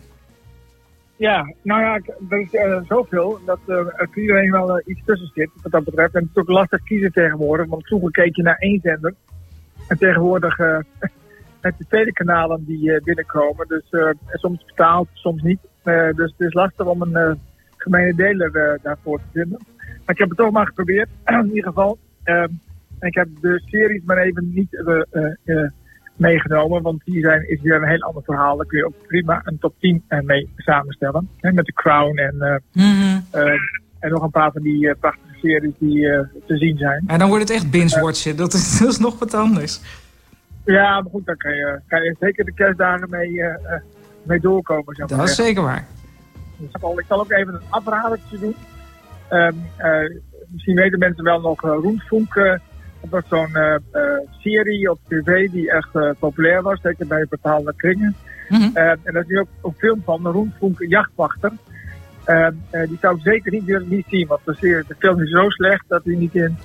[1.17, 5.51] Ja, nou ja, er is eh, zoveel dat eh, er iedereen wel iets tussen zit
[5.63, 6.15] wat dat betreft.
[6.15, 9.15] En het is ook lastig kiezen tegenwoordig, want vroeger keek je naar één zender.
[9.89, 10.59] En tegenwoordig
[11.63, 13.69] met de tweede kanalen die binnenkomen.
[13.69, 15.59] Dus soms betaald, soms niet.
[16.15, 17.39] Dus het is lastig om een
[17.83, 19.59] gemene deler eh, daarvoor te vinden.
[19.77, 21.99] Maar ik heb het toch maar geprobeerd, in ieder geval.
[22.25, 22.49] Ehm,
[22.99, 25.71] en ik heb de series maar even niet eh, eh,
[26.17, 28.57] meegenomen, want die zijn, is weer een heel ander verhaal.
[28.57, 31.29] Daar kun je ook prima een top 10 eh, mee samenstellen.
[31.37, 32.63] Hè, met The Crown en,
[33.31, 33.53] eh,
[33.99, 36.03] en nog een paar van die prachtige series die
[36.47, 37.05] te zien zijn.
[37.07, 38.37] En dan wordt het echt binge-watchen.
[38.37, 39.81] Dat is, dat is nog wat anders.
[40.65, 43.43] Ja, maar goed, daar kan je, kan je zeker de kerstdagen mee,
[44.23, 44.95] mee doorkomen.
[44.95, 45.87] Zeg maar Dat is zeker waar.
[46.63, 48.55] Ik zal- ik zal ook even een afradertje doen.
[49.29, 50.11] Ehm, eh,
[50.49, 52.35] misschien weten mensen wel nog Roenfunk.
[52.35, 52.55] eh,
[53.01, 53.75] dat was zo'n eh,
[54.39, 56.81] serie op tv die echt populair was.
[56.83, 57.27] Zeker bij
[57.65, 58.15] naar Kringen.
[58.75, 61.53] Eh, en daar is nu ook een film van, de Roenfunk Jachtwachter.
[62.25, 64.27] Ehm, eh, die zou ik zeker niet willen niet zien.
[64.27, 66.57] Want de, serie, de film is zo slecht dat hij niet in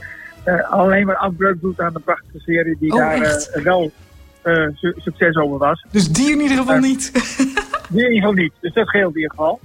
[0.69, 3.91] alleen maar afbreuk doet aan de prachtige serie die Oh, daar wel
[4.75, 5.85] su- succes over was.
[5.91, 7.11] Dus die in ieder geval niet.
[7.89, 8.53] Die in ieder geval niet.
[8.59, 9.59] Dus dat scheelt in ieder geval.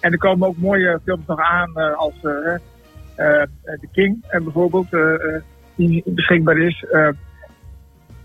[0.00, 2.54] En er komen ook mooie films nog aan eh, als eh,
[3.14, 4.86] eh, The King bijvoorbeeld,
[5.74, 6.84] die beschikbaar is.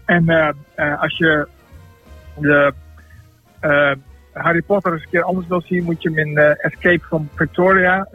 [0.05, 0.55] En
[0.99, 1.47] als je
[2.35, 2.73] de
[4.33, 8.07] Harry Potter eens een keer anders wil zien, moet je hem in Escape from Victoria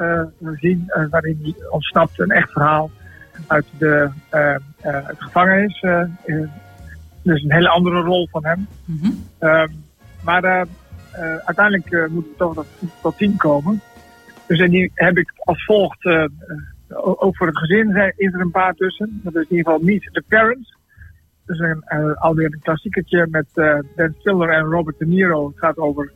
[0.61, 2.21] zien, waarin hij ontsnapt.
[2.21, 2.91] Een echt verhaal
[3.47, 5.81] uit de, uit de gevangenis.
[7.23, 8.69] dus een hele andere rol van hem.
[9.39, 9.69] Ehm,
[10.23, 10.67] maar
[11.21, 12.67] uiteindelijk eh, moet het toch
[13.01, 13.81] tot, tien komen.
[14.47, 16.05] Dus en die heb ik als volgt.
[16.05, 16.29] eh, eh,
[16.99, 19.21] ook voor het gezin is er een paar tussen.
[19.23, 20.75] Dat is in ieder geval Meet the Parents.
[21.47, 25.47] Dus een, eh, alweer een klassiekertje met eh, Ben Stiller en Robert De Niro.
[25.49, 26.13] Het gaat over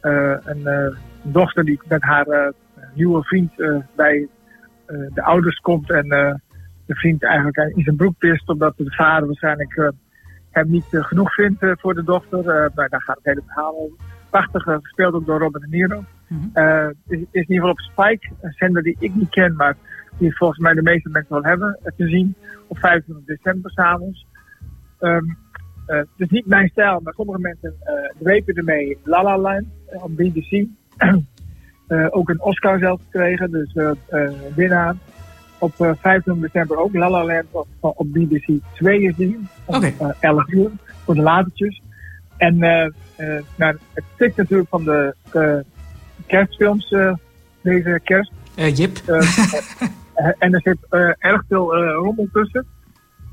[0.00, 2.52] eh, een eh, dochter die met haar eh,
[2.94, 4.28] nieuwe vriend eh, bij
[4.86, 5.90] eh, de ouders komt.
[5.90, 6.34] En eh,
[6.86, 8.48] de vriend eigenlijk in zijn broek pist.
[8.48, 9.88] Omdat de vader waarschijnlijk eh,
[10.50, 12.38] hem niet eh, genoeg vindt eh, voor de dochter.
[12.38, 13.96] Eh, nou, daar gaat het hele verhaal over.
[14.30, 16.04] Prachtig eh, gespeeld ook door Robert De Niro.
[16.52, 19.76] Eh, is, is in ieder geval op Spike, een zender die ik niet ken, maar
[20.18, 22.34] die volgens mij de meeste mensen wel hebben eh, te zien.
[22.66, 24.26] Op 25 december s'avonds.
[24.98, 25.18] Eh,
[25.86, 28.98] het is niet mijn stijl, maar sommige mensen eh dwepen ermee.
[29.04, 30.66] La La Land op BBC.
[32.10, 33.72] Ook een Oscar zelf gekregen, dus
[34.54, 34.94] winnaar.
[35.58, 39.38] Op eh 25 december ook La La Land op, op BBC 2 is die.
[39.64, 40.70] Om eh, 11 uur
[41.04, 41.82] voor de latertjes.
[42.36, 42.84] En eh,
[43.16, 45.58] eh, nou, het stikt natuurlijk van de eh,
[46.26, 46.94] kerstfilms
[47.60, 48.32] deze kerst.
[48.54, 48.98] Jip.
[50.38, 50.78] En er zit
[51.18, 52.66] erg veel rommel tussen.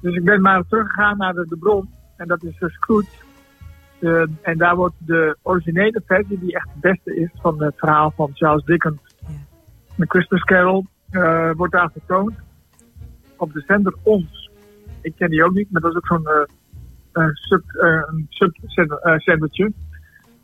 [0.02, 1.89] Dus ik ben maar teruggegaan naar de, de bron.
[2.18, 3.08] En dat is uh, Scrooge.
[4.42, 8.32] En daar wordt de originele versie, die echt het beste is van het verhaal van
[8.34, 9.00] Charles Dickens.
[9.96, 12.34] De Christmas Carol eh, wordt daar vertoond.
[13.38, 14.50] Op de zender Ons.
[15.02, 16.42] Ik ken die ook niet, maar dat is ook zo'n eh,
[17.34, 18.02] sub, eh,
[19.52, 19.76] een.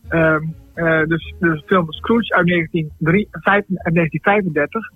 [0.08, 4.92] Ehm, eh, dus de film Scrooge uit 1935 uit 1935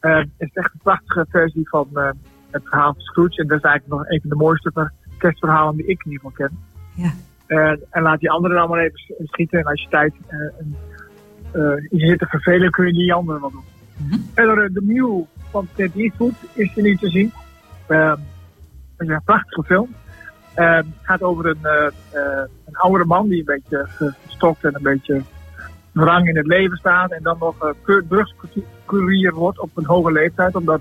[0.00, 2.10] eh, is echt een prachtige versie van eh,
[2.50, 3.40] het verhaal van Scrooge.
[3.40, 6.48] En dat is eigenlijk nog een van de mooiste kerstverhalen die ik in ieder geval
[6.48, 6.58] ken.
[6.94, 7.12] Ja.
[7.46, 9.58] Eh, en laat die anderen dan maar even schieten.
[9.58, 10.76] En als je tijd eh, en,
[11.52, 13.64] eh, je zit te vervelen, kun je die anderen wel doen.
[14.34, 17.32] Verder, eh, de Mew van Clint Eastwood is er nu te zien.
[17.86, 18.16] Ehm,
[18.98, 19.94] is een prachtige film.
[20.54, 23.86] Ehm, Het gaat over een, eh, eh, een oudere man die een beetje
[24.26, 25.22] gestokt en een beetje
[25.92, 27.12] wrang in het leven staat.
[27.12, 30.80] En dan nog uh, wordt op een hoge leeftijd, omdat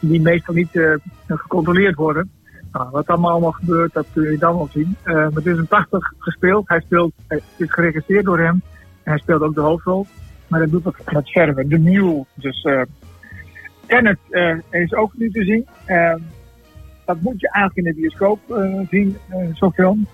[0.00, 0.94] die meestal niet eh,
[1.26, 2.30] gecontroleerd worden.
[2.72, 4.96] Nou, wat allemaal, allemaal gebeurt, dat kun je dan wel zien.
[5.02, 6.68] Eh, maar het is een prachtig gespeeld.
[6.68, 8.62] Hij speelt, het is geregisseerd door hem.
[9.02, 10.06] En hij speelt ook de hoofdrol.
[10.48, 11.68] Maar hij doet het met verven.
[11.68, 12.24] De Mule.
[12.34, 12.82] Dus uh,
[13.86, 15.66] Tenet eh, is ook nu te zien.
[17.08, 20.06] Dat moet je eigenlijk in de bioscoop eh, zien, eh, zo'n film.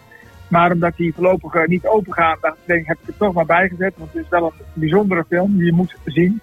[0.49, 3.33] Maar omdat die voorlopig eh, niet open gaan, dacht ik, denk, heb ik het toch
[3.33, 3.95] maar bijgezet.
[3.97, 6.41] Want het is wel een bijzondere film die je moet zien.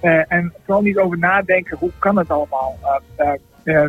[0.00, 2.78] En vooral niet over nadenken, hoe kan het allemaal?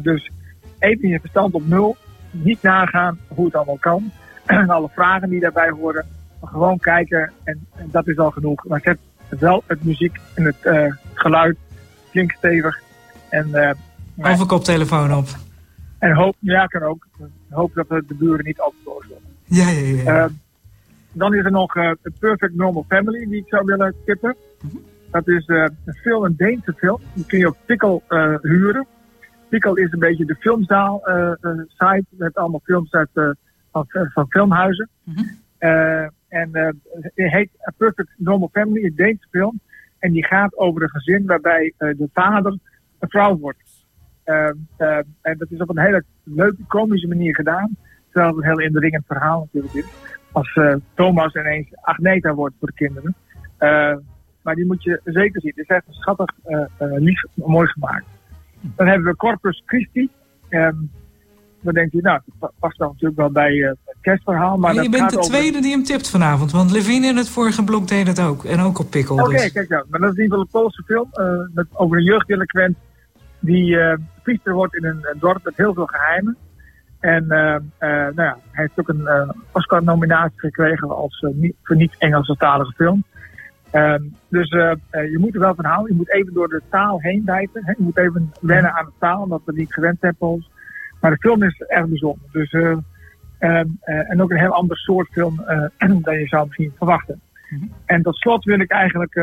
[0.01, 0.31] Dus
[0.79, 1.95] even je verstand op nul.
[2.31, 4.11] Niet nagaan hoe het allemaal kan.
[4.45, 6.05] En alle vragen die daarbij horen.
[6.43, 8.65] Gewoon kijken en, en dat is al genoeg.
[8.67, 8.97] Maar zet
[9.39, 11.57] wel het muziek en het geluid
[12.09, 12.79] flink stevig.
[13.29, 13.75] En,
[14.17, 15.27] een koptelefoon op.
[15.99, 17.07] en hoop, ja, kan ook.
[17.49, 19.29] Hoop dat de buren niet al te boos worden.
[19.43, 20.23] Ja, ja, ja.
[20.23, 20.31] Eh,
[21.11, 24.35] dan is er nog The Perfect Normal Family, die ik zou willen tippen.
[25.11, 26.99] Dat is eh, een film, een Deense film.
[27.13, 28.87] Die kun je op Pikkel eh, huren.
[29.49, 31.01] Pikkel is een beetje de filmzaal
[31.67, 33.09] site met allemaal films uit,
[33.71, 34.89] van, van filmhuizen.
[35.57, 39.59] Eh, en eh, het heet A Perfect Normal Family, een Deense film.
[39.99, 42.59] En die gaat over een gezin waarbij de vader
[42.99, 43.59] een vrouw wordt.
[44.27, 47.77] Eh, eh, en dat is op een hele leuke, komische manier gedaan.
[48.11, 49.85] Terwijl het een heel indringend verhaal natuurlijk is.
[50.31, 53.15] Als eh, Thomas ineens Agneta wordt voor de kinderen.
[54.41, 55.51] Maar die moet je zeker zien.
[55.55, 58.05] Het is echt schattig, eh, eh, lief, mooi gemaakt.
[58.61, 60.09] Dan hebben we Corpus Christi.
[60.49, 60.75] Ehm,
[61.61, 64.57] dan denkt u, nou, dat past dan natuurlijk wel bij het kerstverhaal.
[64.57, 66.51] Maar je bent de over- tweede die hem tipt vanavond.
[66.51, 68.43] Want Levine in het vorige blok deed het ook.
[68.43, 69.15] En ook op Pikkel.
[69.15, 69.51] Oké, dus.
[69.51, 69.83] kijk dan.
[69.89, 71.09] Maar dat is in ieder geval een Poolse film.
[71.53, 72.77] met, over een jeugddelinquent
[73.39, 76.37] die eh priester wordt in een, een dorp met heel veel geheimen.
[76.99, 83.03] En eh, nou ja, hij heeft ook een Oscar-nominatie gekregen als niet, voor niet-Engelstalige film.
[83.71, 84.49] Ehm, dus
[84.89, 85.91] je moet er wel van houden.
[85.91, 87.65] Je moet even door de taal heen bijten.
[87.65, 87.71] Hè?
[87.71, 90.49] Je moet even wennen aan de taal, omdat we niet gewend ons.
[91.01, 92.27] Maar de film is echt bijzonder.
[92.31, 92.77] Dus, eh,
[93.39, 95.35] ehm, eh, en ook een heel ander soort film
[96.01, 97.21] dan je zou misschien verwachten.
[97.85, 99.13] En tot slot wil ik eigenlijk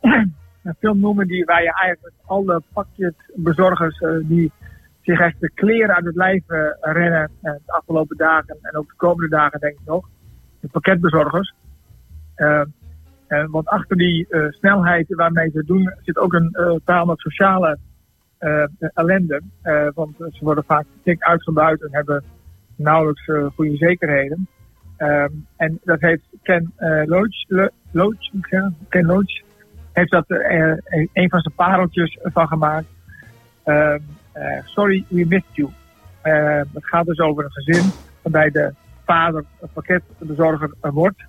[0.62, 4.52] een film noemen die, waar je eigenlijk alle pakketbezorgers eh, die
[5.02, 8.88] zich echt de kleren uit het lijf eh, rennen eh, de afgelopen dagen en ook
[8.88, 10.08] de komende dagen denk ik nog.
[10.60, 11.54] De pakketbezorgers.
[12.34, 12.62] Eh,
[13.46, 17.78] want achter die snelheid waarmee ze doen zit ook een uh, taal met sociale
[18.94, 19.42] ellende.
[19.94, 22.24] Want ze worden vaak dik uitgebuit en hebben
[22.76, 24.48] nauwelijks goede zekerheden.
[24.96, 26.72] Ehm, en dat heeft Ken
[27.04, 28.30] Loach, Loach?
[28.88, 29.42] Ken Loach,
[30.00, 32.86] heeft dat eh, een- een van zijn pareltjes van gemaakt.
[33.64, 33.98] Ehm,
[34.32, 35.70] eh, Sorry, we missed you.
[36.22, 37.92] Eh, het gaat dus over een gezin
[38.22, 38.74] waarbij de
[39.04, 41.22] vader een pakketbezorger eh, wordt.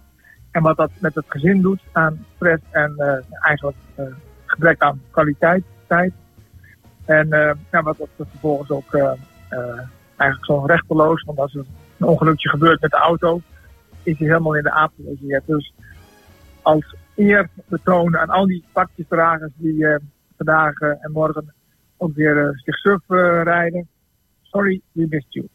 [0.52, 4.06] En wat dat met het gezin doet aan stress en eh, eigenlijk eh,
[4.46, 6.14] gebrek aan kwaliteit, tijd.
[7.06, 9.12] En eh, ja, wat dat vervolgens ook eh,
[9.50, 9.60] eh,
[10.18, 11.66] eigenlijk zo rechteloos, want als er
[11.98, 13.42] een ongelukje gebeurt met de auto,
[14.04, 15.44] is hij helemaal in de apen gezet.
[15.46, 15.74] Dus
[16.62, 19.99] als eer betonen aan al die pakjesdragers die eh,
[20.38, 21.53] vandaag eh, en morgen
[22.01, 23.88] ook weer uh, zich surf eh, rijden.
[24.41, 25.47] Sorry, we missed you.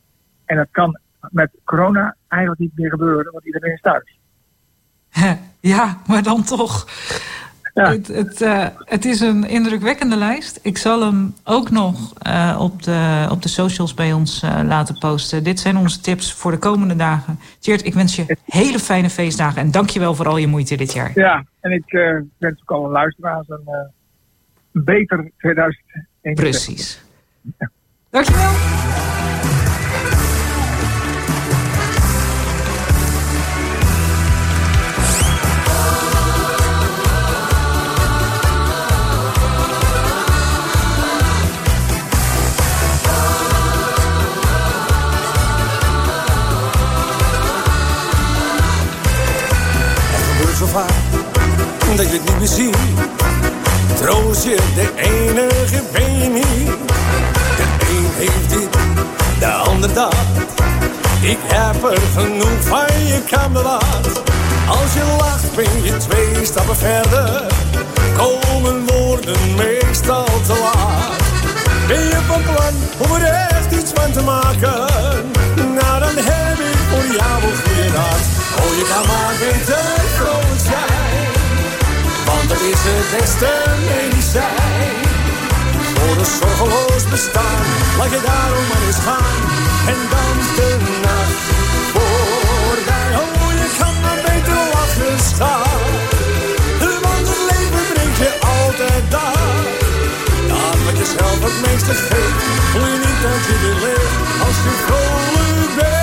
[0.44, 0.98] En dat kan
[1.30, 4.18] met corona eigenlijk niet meer gebeuren, want iedereen is thuis.
[5.60, 6.86] Ja, maar dan toch.
[7.84, 10.58] Het, het, eh, het is een indrukwekkende lijst.
[10.62, 14.98] Ik zal hem ook nog eh, op, de, op de socials bij ons eh, laten
[14.98, 15.44] posten.
[15.44, 17.38] Dit zijn onze tips voor de komende dagen.
[17.58, 19.62] Tjeerd, ik wens je hele fijne feestdagen.
[19.62, 21.10] En dankjewel voor al je moeite dit jaar.
[21.14, 21.84] Ja, en ik
[22.38, 23.74] wens ook alle luisteraars een, eh,
[24.72, 26.34] een beter 2021.
[26.34, 27.02] Precies.
[28.10, 29.15] Dankjewel.
[51.96, 52.76] Dat je het niet meer ziet.
[54.00, 56.66] Troost je, de enige ben niet.
[57.56, 58.68] De een heeft dit,
[59.38, 60.14] de ander dat.
[61.20, 64.22] Ik heb er genoeg van je kameraad.
[64.68, 67.42] Als je lacht ben je twee stappen verder.
[68.16, 71.22] Komen woorden meestal te laat.
[71.88, 74.86] Ben je van plan om er echt iets van te maken?
[75.56, 78.24] Nou dan heb ik voor jou een goede raad.
[78.58, 79.84] Oh je kan maar beter
[80.16, 80.95] vrolijk zijn.
[82.48, 83.50] Dat is het beste
[83.90, 84.96] medicijn.
[85.94, 87.64] Voor een zorgeloos bestaan,
[87.98, 89.40] laat je daarom maar eens gaan.
[89.92, 90.70] En dan de
[91.06, 91.44] nacht
[91.92, 93.10] voorbij.
[93.22, 95.80] Oh, je kan maar beter lachen staan.
[97.04, 99.64] Want het leven brengt je altijd daar.
[100.50, 104.16] Daar wat je zelf het meeste geeft, voel je niet dat je weer leeft.
[104.46, 105.96] Als je vrolijk bent.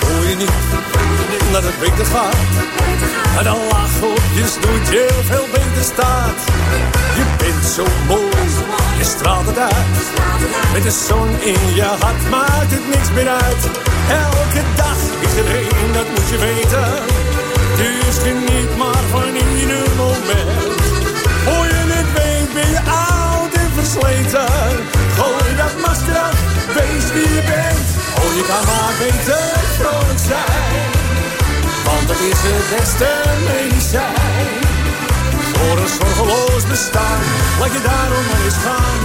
[0.00, 0.67] Voel je niet
[1.52, 2.36] dat het beter gaat.
[3.38, 6.38] En een lach op je snoetje veel beter staat.
[7.18, 8.48] Je bent zo mooi,
[8.98, 9.96] je straalt het uit.
[10.72, 13.62] Met de zon in je hart maakt het niks meer uit.
[14.26, 16.90] Elke dag is er één, dat moet je weten.
[17.80, 20.80] Dus geniet maar van ieder moment.
[21.44, 24.52] Voor je het weet ben je oud en versleten.
[25.18, 26.38] Gooi dat masker af,
[26.76, 27.86] wees wie je bent.
[28.20, 29.44] Oh, je kan maar beter
[29.78, 30.97] vrolijk zijn.
[32.08, 33.10] Dat is het beste
[33.50, 34.48] medicijn.
[35.58, 37.22] Voor een zorgeloos bestaan,
[37.60, 39.00] laat je daarom maar eens gaan.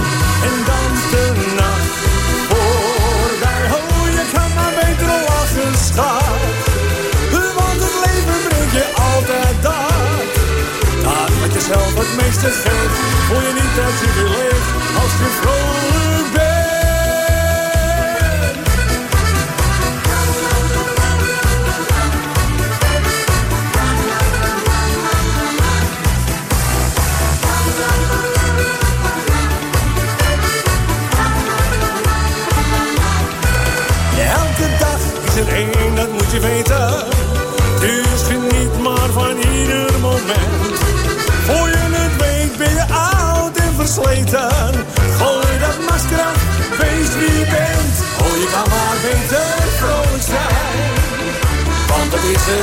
[0.48, 1.24] En dan de
[1.60, 1.92] nacht
[2.50, 3.62] voorbij.
[3.78, 6.42] Oh, je kan maar beter lachen, schat.
[7.58, 10.28] Want het leven brengt je altijd dat.
[11.04, 14.70] Daar wat je zelf het meeste geeft, voel je niet dat je weer leeft.
[15.02, 15.83] Als je vrolijk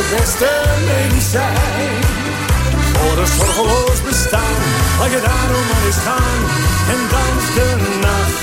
[0.01, 0.51] het beste
[0.91, 1.99] medicijn.
[2.93, 4.61] Voor een zorgeloos bestaan,
[4.99, 6.41] laat je daarom maar eens gaan.
[6.93, 7.69] En dan de
[8.05, 8.37] nacht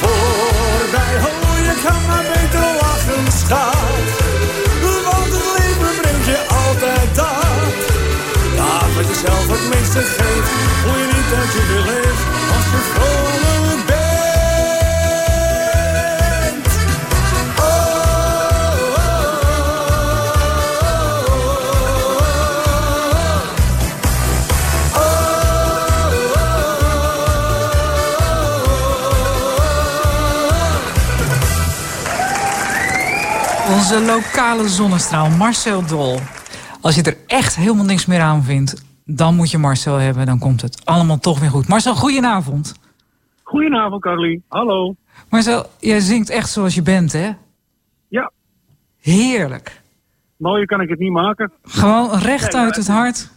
[0.00, 1.14] voorbij.
[1.28, 4.08] Oh, je kan maar beter lachen, schat.
[5.08, 7.72] Want het leven brengt je altijd dat.
[8.56, 10.50] Daar wat je zelf het meeste geeft,
[10.80, 12.24] voel je niet dat je weer leeft.
[12.56, 13.89] Als je vrolijk
[33.90, 36.18] Onze lokale zonnestraal, Marcel Dol.
[36.80, 40.26] Als je er echt helemaal niks meer aan vindt, dan moet je Marcel hebben.
[40.26, 41.68] Dan komt het allemaal toch weer goed.
[41.68, 42.74] Marcel, goedenavond.
[43.42, 44.40] Goedenavond, Carly.
[44.48, 44.94] Hallo.
[45.30, 47.30] Marcel, jij zingt echt zoals je bent, hè?
[48.08, 48.32] Ja.
[49.00, 49.82] Heerlijk.
[50.36, 51.52] Mooier kan ik het niet maken.
[51.62, 53.30] Gewoon recht uit het hart.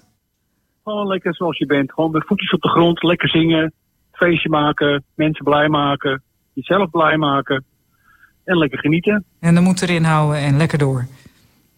[0.83, 1.93] Gewoon lekker zoals je bent.
[1.93, 3.73] Gewoon met voetjes op de grond, lekker zingen,
[4.11, 6.23] feestje maken, mensen blij maken,
[6.53, 7.65] jezelf blij maken
[8.43, 9.23] en lekker genieten.
[9.39, 11.05] En dan moet erin houden en lekker door.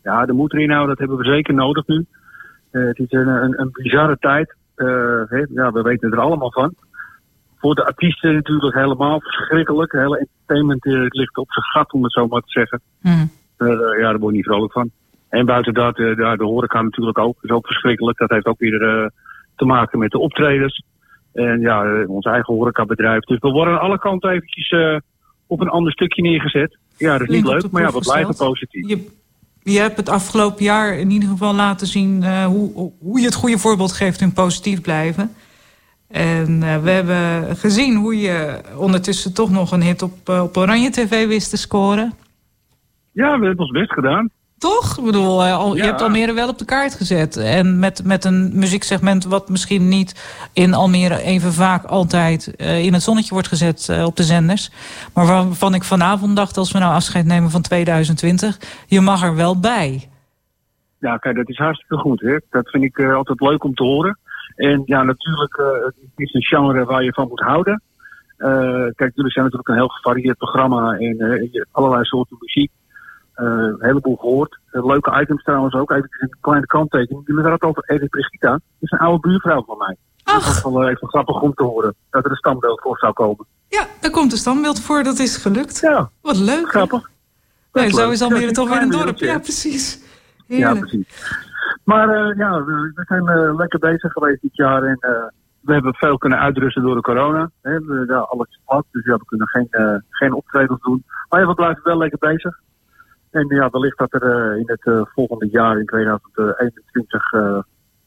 [0.03, 2.05] Ja, de moed erin houden, dat hebben we zeker nodig nu.
[2.71, 4.55] Eh, het is een, een, een bizarre tijd.
[4.75, 6.73] Eh, ja, we weten er allemaal van.
[7.57, 9.91] Voor de artiesten natuurlijk helemaal verschrikkelijk.
[9.91, 12.81] De hele entertainment eh, ligt op zijn gat, om het zo maar te zeggen.
[13.01, 14.89] Eh, ja, daar word je niet vrolijk van.
[15.29, 17.37] En buiten dat, de, de horeca natuurlijk ook.
[17.41, 18.17] is ook verschrikkelijk.
[18.17, 19.11] Dat heeft ook weer
[19.55, 20.83] te maken met de optredens.
[21.33, 23.19] En ja, ons eigen horecabedrijf.
[23.19, 24.69] Dus we worden aan alle kanten eventjes
[25.47, 26.77] op een ander stukje neergezet.
[26.97, 28.49] Ja, dat is niet leuk, maar ja, we blijven gesteld.
[28.49, 28.87] positief.
[28.87, 29.07] Je,
[29.71, 33.35] je hebt het afgelopen jaar in ieder geval laten zien eh, hoe, hoe je het
[33.35, 35.35] goede voorbeeld geeft in positief blijven.
[36.07, 40.57] En eh, we hebben gezien hoe je ondertussen toch nog een hit op, eh, op
[40.57, 42.13] Oranje TV wist te scoren.
[43.11, 44.29] Ja, we hebben ons best gedaan.
[44.65, 44.97] Toch?
[44.97, 45.45] Ik bedoel,
[45.75, 47.37] je hebt Almere wel op de kaart gezet.
[47.37, 50.11] En met, met een muzieksegment wat misschien niet
[50.53, 54.71] in Almere even vaak altijd eh, in het zonnetje wordt gezet eh, op de zenders.
[55.13, 58.57] Maar waarvan ik vanavond dacht, als we nou afscheid nemen van 2020,
[58.87, 60.09] je mag er wel bij.
[60.99, 62.21] Ja, kijk, dat is hartstikke goed.
[62.21, 62.37] Hè?
[62.49, 64.17] Dat vind ik eh, altijd leuk om te horen.
[64.55, 67.81] En ja, natuurlijk, het is een genre waar je van moet houden.
[68.95, 72.71] Kijk, jullie zijn natuurlijk een heel gevarieerd programma en allerlei soorten muziek.
[73.35, 74.59] Eh, een heleboel gehoord.
[74.71, 75.91] Eh, leuke items trouwens ook.
[75.91, 77.21] Even een kleine kanttekening.
[77.25, 78.49] Jullie hadden het over Edith Brigitta.
[78.49, 79.95] Dat is een oude buurvrouw van mij.
[80.23, 81.95] Dat is wel eh, even grappig om te horen.
[82.09, 83.45] Dat er een stambeeld voor zou komen.
[83.67, 85.79] Ja, daar komt een standbeeld voor, dat is gelukt.
[85.79, 86.09] Ja.
[86.21, 86.67] Wat leuk.
[86.67, 87.09] Grappig.
[87.73, 89.17] Nee, zo is Almere Ja, toch weer een dorp.
[89.17, 90.03] Ja, precies.
[90.47, 90.79] Ja, Heerlijk.
[90.79, 91.07] precies.
[91.83, 94.83] Maar ja, we, we zijn lekker bezig geweest dit jaar.
[94.83, 94.97] En
[95.61, 97.49] we hebben veel kunnen uitrusten door de corona.
[97.61, 97.71] Hè.
[97.71, 99.67] We hebben daar alles gehad, dus ja, we kunnen geen,
[100.09, 101.03] geen optredens doen.
[101.29, 102.59] Maar ja, we blijven wel lekker bezig.
[103.35, 107.57] En ja, wellicht dat er eh, in het eh, volgende jaar, in 2021, eh,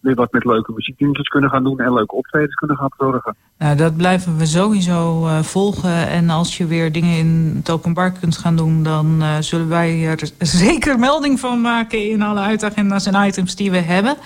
[0.00, 3.36] weer wat met leuke muziekdingetjes kunnen gaan doen en leuke optredens kunnen gaan verzorgen.
[3.58, 6.08] Nou, dat blijven we sowieso eh, volgen.
[6.08, 8.82] En als je weer dingen in het openbaar kunt gaan doen...
[8.82, 10.30] dan zullen wij er
[10.64, 12.10] zeker melding van maken...
[12.10, 14.16] in alle uitagenda's en items die we hebben.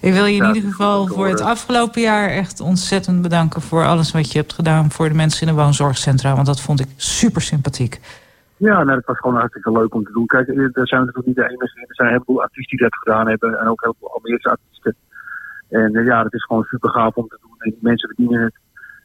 [0.00, 2.28] Ik wil je in ieder geval voor het afgelopen jaar...
[2.28, 4.90] echt ontzettend bedanken voor alles wat je hebt gedaan...
[4.90, 6.34] voor de mensen in de woonzorgcentra.
[6.34, 8.00] Want dat vond ik super sympathiek.
[8.56, 10.26] Ja, nou, dat was gewoon hartstikke leuk om te doen.
[10.26, 11.80] Kijk, er zijn natuurlijk niet de enige.
[11.80, 13.58] Er zijn een heleboel artiesten die dat gedaan hebben.
[13.58, 14.96] En ook heel veel Almeerse artiesten.
[15.68, 17.54] En eh, ja, het is gewoon super gaaf om te doen.
[17.58, 18.54] En die mensen verdienen het.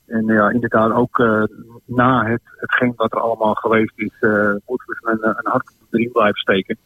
[0.08, 1.44] En ja, inderdaad, ook eh,
[1.86, 4.30] na het, hetgeen wat er allemaal geweest is, eh,
[4.66, 6.78] moeten we een, een hart op de riem blijven steken.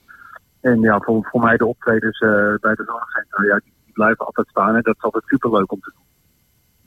[0.61, 4.25] En ja, voor, voor mij de optredens eh, bij de zorgcentra, ja, die, die blijven
[4.25, 4.75] altijd staan.
[4.75, 6.03] En dat is altijd super leuk om te doen.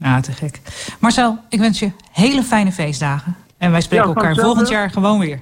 [0.09, 0.61] Ja, te gek.
[1.01, 3.37] Marcel, ik wens je hele fijne feestdagen.
[3.59, 5.41] En wij spreken Ja, elkaar volgend jaar gewoon weer.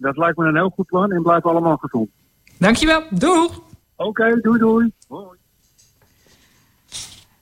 [0.00, 2.08] Dat lijkt me een heel goed plan en blijf allemaal gezond.
[2.58, 3.02] Dankjewel.
[3.10, 3.60] Doeg!
[3.96, 4.92] Oké, doei doei.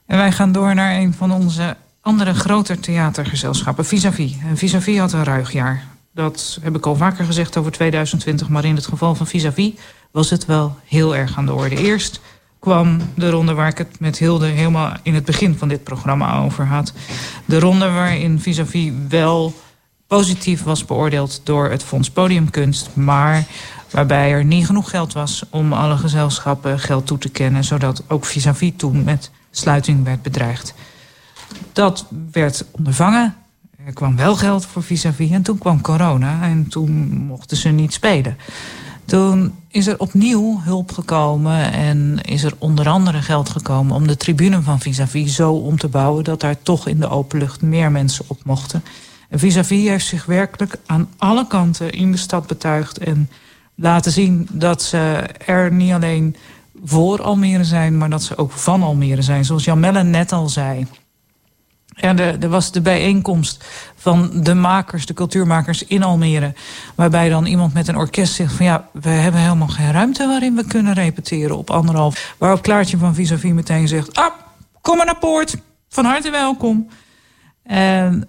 [0.07, 4.37] En wij gaan door naar een van onze andere grote theatergezelschappen, Vis-à-vis.
[4.49, 5.87] En Vis-à-vis had een ruig jaar.
[6.13, 9.73] Dat heb ik al vaker gezegd over 2020, maar in het geval van Vis-à-vis
[10.11, 11.77] was het wel heel erg aan de orde.
[11.77, 12.21] Eerst
[12.59, 16.39] kwam de ronde waar ik het met Hilde helemaal in het begin van dit programma
[16.39, 16.93] over had.
[17.45, 19.55] De ronde waarin Vis-à-vis wel
[20.09, 23.47] positief was beoordeeld door het Fonds Podiumkunst, maar
[23.91, 28.25] waarbij er niet genoeg geld was om alle gezelschappen geld toe te kennen, zodat ook
[28.25, 30.75] vis-à-vis toen met sluiting werd bedreigd.
[31.73, 33.35] Dat werd ondervangen.
[33.87, 36.93] Er kwam wel geld voor vis-à-vis en toen kwam corona en toen
[37.27, 38.37] mochten ze niet spelen.
[39.05, 44.17] Toen is er opnieuw hulp gekomen en is er onder andere geld gekomen om de
[44.17, 48.25] tribune van vis-à-vis zo om te bouwen dat daar toch in de openlucht meer mensen
[48.29, 48.83] op mochten.
[49.29, 53.31] En vis-à-vis heeft zich werkelijk aan alle kanten in de stad betuigd en
[53.75, 54.99] laten zien dat ze
[55.47, 56.37] er niet alleen
[56.85, 59.45] voor Almere zijn, maar dat ze ook van Almere zijn.
[59.45, 60.87] Zoals Jan Mellen net al zei.
[61.95, 63.65] Er, er was de bijeenkomst
[63.97, 66.55] van de makers, de cultuurmakers in Almere.
[66.95, 70.55] Waarbij dan iemand met een orkest zegt van ja, we hebben helemaal geen ruimte waarin
[70.55, 72.35] we kunnen repeteren op anderhalf.
[72.39, 74.35] Waarop Klaartje van Vis-a-Vis meteen zegt, ah,
[74.81, 75.57] kom maar naar Poort,
[75.89, 76.89] van harte welkom.
[77.63, 78.29] En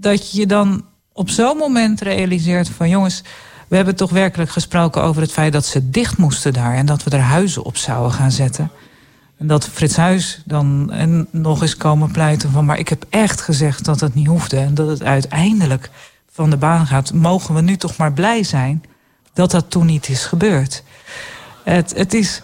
[0.00, 3.22] dat je dan op zo'n moment realiseert van jongens,
[3.68, 6.74] we hebben toch werkelijk gesproken over het feit dat ze dicht moesten daar.
[6.74, 8.70] En dat we er huizen op zouden gaan zetten.
[9.38, 12.64] En dat Frits Huis dan en nog eens komen pleiten van...
[12.64, 15.90] maar ik heb echt gezegd dat het niet hoefde en dat het uiteindelijk
[16.30, 17.12] van de baan gaat.
[17.12, 18.82] Mogen we nu toch maar blij zijn
[19.32, 20.82] dat dat toen niet is gebeurd.
[21.64, 22.42] Het, het is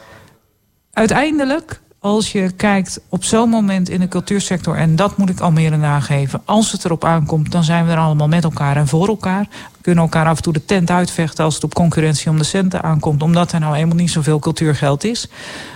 [0.93, 4.77] uiteindelijk, als je kijkt op zo'n moment in de cultuursector...
[4.77, 7.53] en dat moet ik Almere nageven, als het erop aankomt...
[7.53, 9.47] dan zijn we er allemaal met elkaar en voor elkaar.
[9.51, 12.45] We kunnen elkaar af en toe de tent uitvechten als het op concurrentie om de
[12.45, 13.23] centen aankomt...
[13.23, 15.29] omdat er nou eenmaal niet zoveel cultuurgeld is...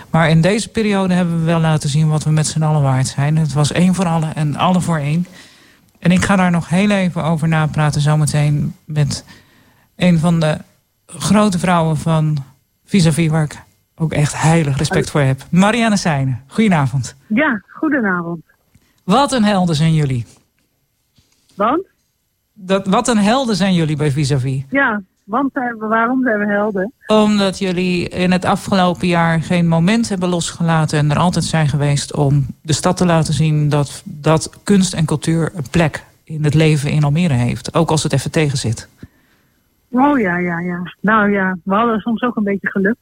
[0.09, 3.07] Maar in deze periode hebben we wel laten zien wat we met z'n allen waard
[3.07, 3.37] zijn.
[3.37, 5.27] Het was één voor allen en alle voor één.
[5.99, 9.25] En ik ga daar nog heel even over napraten zometeen met
[9.95, 10.57] een van de
[11.05, 12.43] grote vrouwen van
[12.85, 13.29] Vis-a-vis...
[14.01, 15.41] ook echt heilig respect voor heb.
[15.49, 17.15] Marianne Seijnen, goedenavond.
[17.27, 18.41] Ja, goedenavond.
[19.03, 20.25] Wat een helden zijn jullie.
[21.55, 21.85] Want?
[22.53, 24.63] Dat, wat een helden zijn jullie bij Vis-a-vis.
[24.69, 26.93] Ja, want we- waarom zijn we helden?
[27.07, 30.99] Omdat jullie in het afgelopen jaar geen moment hebben losgelaten...
[30.99, 33.69] en er altijd zijn geweest om de stad te laten zien...
[33.69, 37.73] dat, dat kunst en cultuur een plek in het leven in Almere heeft.
[37.73, 38.87] Ook als het even tegen zit.
[39.91, 40.93] Oh ja, ja, ja.
[40.99, 42.95] Nou ja, we hadden soms ook een beetje geluk.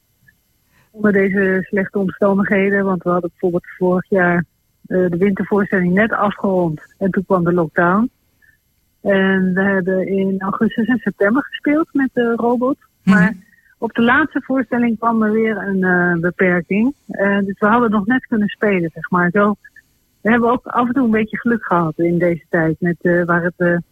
[0.90, 2.84] Onder deze slechte omstandigheden.
[2.84, 4.44] Want we hadden bijvoorbeeld vorig jaar
[4.86, 6.94] eh, de wintervoorstelling net afgerond.
[6.98, 8.10] En toen kwam de lockdown.
[9.00, 12.76] En we hebben in augustus en september gespeeld met de robot.
[13.04, 13.34] Maar
[13.80, 16.94] op de laatste voorstelling kwam er weer een eh, beperking.
[17.06, 19.30] Eh, dus we hadden nog net kunnen spelen, zeg maar.
[19.30, 19.54] Zo,
[20.20, 22.76] we hebben ook af en toe een beetje geluk gehad in deze tijd.
[22.80, 23.82] Met, eh, waar het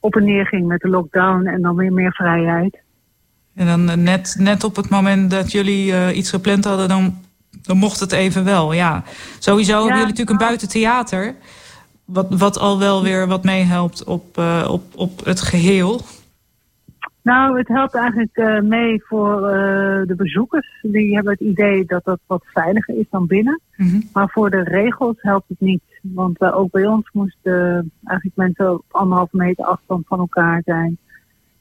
[0.00, 2.82] op en neer ging met de lockdown en dan weer meer vrijheid.
[3.58, 6.88] En dan eh, net, net op het moment dat jullie eh, iets gepland hadden...
[6.88, 7.14] Dan,
[7.62, 9.02] dan mocht het even wel, ja.
[9.38, 11.34] Sowieso hebben jullie natuurlijk een buitentheater...
[12.04, 16.00] Wat, wat al wel weer wat meehelpt op, eh, op, op het geheel.
[17.22, 19.40] Nou, het helpt eigenlijk mee voor
[20.06, 20.78] de bezoekers.
[20.82, 23.60] Die hebben het idee dat dat wat veiliger is dan binnen.
[24.12, 25.82] Maar voor de regels helpt het niet.
[26.02, 30.98] Want ook bij ons moesten eigenlijk mensen op anderhalve meter afstand van elkaar zijn.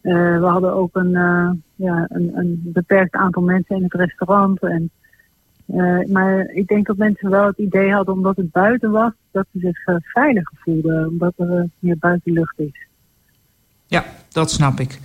[0.01, 1.15] We hadden ook een,
[1.77, 4.61] ja, een, een beperkt aantal mensen in het restaurant.
[4.61, 4.91] En,
[5.65, 9.45] eh, maar ik denk dat mensen wel het idee hadden, omdat het buiten was, dat
[9.51, 11.07] ze zich eh, veiliger voelden.
[11.07, 12.87] Omdat er eh, meer buitenlucht is.
[13.85, 14.99] Ja, dat snap ik.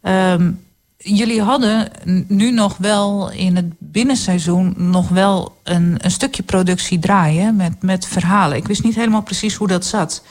[0.00, 0.52] Ehm,
[0.96, 1.88] jullie hadden
[2.28, 8.06] nu nog wel in het binnenseizoen nog wel een, een stukje productie draaien met, met
[8.06, 8.56] verhalen.
[8.56, 10.26] Ik wist niet helemaal precies hoe dat zat.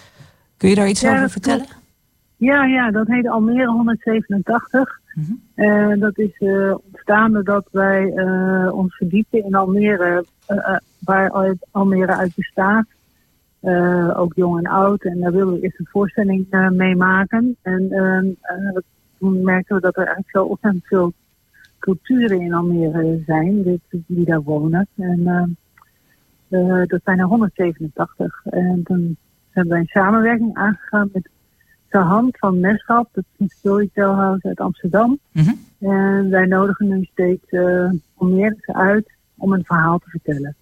[0.58, 1.81] Kun je daar iets Ja, over vertellen?
[2.42, 5.00] Ja, ja, dat heet Almere 187.
[5.56, 10.26] Eh, dat is eh, ontstaan doordat wij eh, ons verdiepen in Almere,
[11.00, 12.86] waar Almere uit bestaat.
[14.16, 15.04] Ook jong en oud.
[15.04, 17.58] En daar wilden we eerst een voorstelling mee maken.
[17.62, 18.78] En ehm, eh,
[19.20, 21.14] toen merkten we dat er eigenlijk zo ontzettend veel
[21.80, 24.88] culturen in Almere zijn, die, die daar wonen.
[24.96, 25.50] En ehm,
[26.48, 28.46] eh, dat zijn er 187.
[28.46, 29.18] En toen
[29.54, 31.30] zijn wij een samenwerking aangegaan met
[31.92, 35.20] de hand van Meschap, dat is een storytelhouse uit Amsterdam.
[35.80, 40.56] En wij nodigen nu steeds uh, Almeerders uit om een verhaal te vertellen.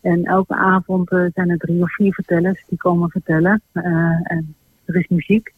[0.00, 3.62] En elke avond eh, zijn er drie of vier vertellers die komen vertellen.
[3.72, 3.84] Eh,
[4.22, 4.54] en
[4.84, 5.52] er is muziek.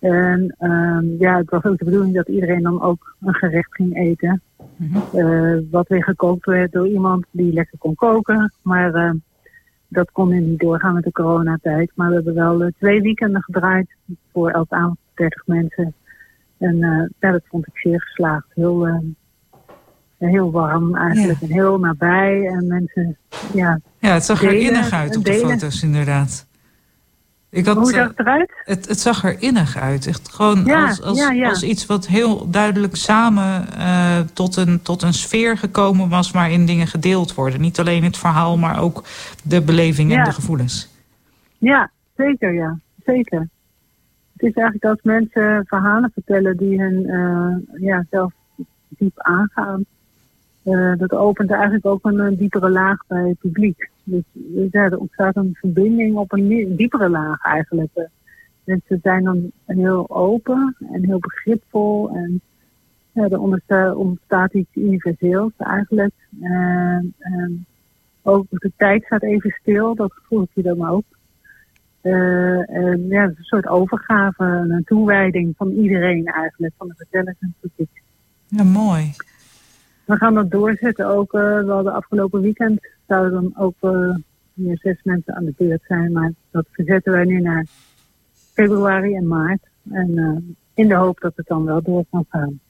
[0.00, 3.96] En ehm, ja, het was ook de bedoeling dat iedereen dan ook een gerecht ging
[3.96, 4.42] eten.
[5.12, 8.52] Eh, wat weer gekookt werd door iemand die lekker kon koken.
[8.62, 9.10] Maar eh,
[9.90, 11.90] dat kon nu niet doorgaan met de coronatijd.
[11.94, 13.88] Maar we hebben wel eh, twee weekenden gedraaid
[14.32, 15.94] voor elke avond 30 mensen.
[16.58, 16.76] En
[17.20, 18.46] ja, dat vond ik zeer geslaagd.
[18.54, 18.98] Heel, eh,
[20.18, 22.46] heel warm eigenlijk en heel nabij.
[22.46, 23.16] En mensen,
[23.54, 23.80] ja...
[23.98, 26.48] Ja, het zag er innig uit op de foto's, inderdaad.
[27.50, 28.52] Ik had, Hoe zag eh, het eruit?
[28.64, 30.06] Het, het zag er innig uit.
[30.06, 31.48] Echt gewoon Ja, als, als, ja, ja.
[31.48, 36.30] als iets wat heel duidelijk samen eh, tot, een, tot een sfeer gekomen was...
[36.30, 37.60] waarin dingen gedeeld worden.
[37.60, 39.04] Niet alleen het verhaal, maar ook
[39.44, 40.88] de beleving en de gevoelens.
[41.58, 42.78] Ja, zeker, ja.
[43.04, 43.48] Zeker.
[44.32, 48.32] Het is eigenlijk als mensen verhalen vertellen die hen eh, ja, zelf
[48.88, 49.84] diep aangaan.
[50.96, 53.89] dat opent eigenlijk ook een, diepere laag bij het publiek.
[54.10, 57.90] Dus er ontstaat een verbinding op een diepere laag eigenlijk.
[57.94, 58.04] Eh,
[58.64, 62.10] Mensen zijn dan heel open en heel begripvol.
[62.10, 62.40] En
[63.12, 66.14] ja, er ontsta- ontstaat iets universeels eigenlijk.
[66.40, 67.66] En, en
[68.22, 71.04] ook de tijd staat even stil, dat voel je dan ook.
[72.00, 77.54] Eh, en ja, een soort overgave, een toewijding van iedereen eigenlijk, van de vertellers en
[77.60, 78.02] publiek.
[78.46, 79.12] Ja, mooi.
[80.10, 81.32] We gaan dat doorzetten ook.
[81.32, 84.14] eh wel de afgelopen weekend zouden dan ook eh,
[84.54, 86.12] hier zes mensen aan de beurt zijn.
[86.12, 87.66] Maar dat verzetten wij nu naar
[88.52, 89.62] februari en maart.
[89.90, 92.60] En eh, in de hoop dat het dan wel door kan gaan.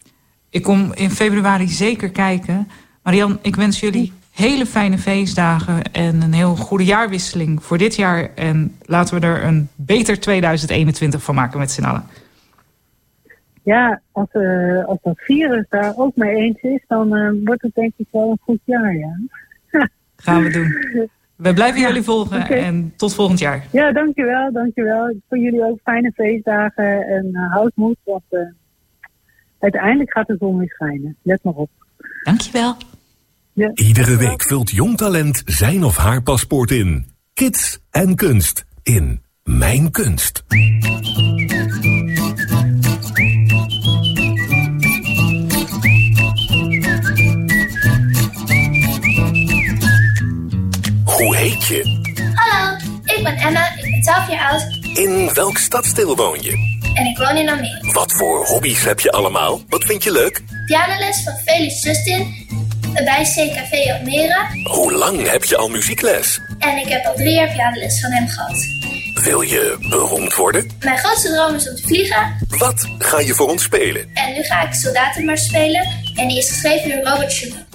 [0.50, 2.68] Ik kom in februari zeker kijken.
[3.02, 5.92] Marian, ik wens jullie hele fijne feestdagen...
[5.92, 8.34] en een heel goede jaarwisseling voor dit jaar.
[8.34, 12.04] En laten we er een beter 2021 van maken met z'n allen.
[13.70, 17.74] Ja, als, eh, als dat virus daar ook mee eens is, dan eh, wordt het
[17.74, 19.18] denk ik wel een goed jaar, ja.
[20.16, 21.08] Gaan we doen.
[21.36, 23.66] We blijven Ja, jullie volgen en tot volgend jaar.
[23.72, 25.14] Ja, dankjewel, dankjewel.
[25.28, 28.40] Voor jullie ook fijne feestdagen en uh, houd moed, want eh,
[29.58, 31.16] uiteindelijk gaat de zon weer schijnen.
[31.22, 31.70] Let maar op.
[32.22, 32.76] Dankjewel.
[33.52, 33.70] Ja.
[33.74, 37.06] Iedere week vult jong talent zijn of haar paspoort in.
[37.34, 40.44] Kids en kunst in Mijn Kunst.
[51.70, 51.98] Je?
[52.34, 54.62] Hallo, ik ben Emma, ik ben 12 jaar oud
[54.98, 56.78] In welk stadsdeel woon je?
[56.94, 57.92] en ik woon in Almere.
[57.92, 59.60] Wat voor hobby's heb je allemaal?
[59.68, 60.42] Wat vind je leuk?
[60.66, 62.48] Pianoles van Felix Sustin
[62.94, 64.46] bij CKV Almere.
[64.64, 66.40] Hoe lang heb je al muziekles?
[66.58, 68.56] En ik heb al drie jaar pianoles van hem gehad.
[69.24, 70.70] Wil je beroemd worden?
[70.80, 72.36] Mijn grootste droom is om te vliegen.
[72.48, 74.10] Wat ga je voor ons spelen?
[74.14, 75.88] En nu ga ik Soldatenmars spelen.
[76.14, 77.68] En die is geschreven door Robert Schumann.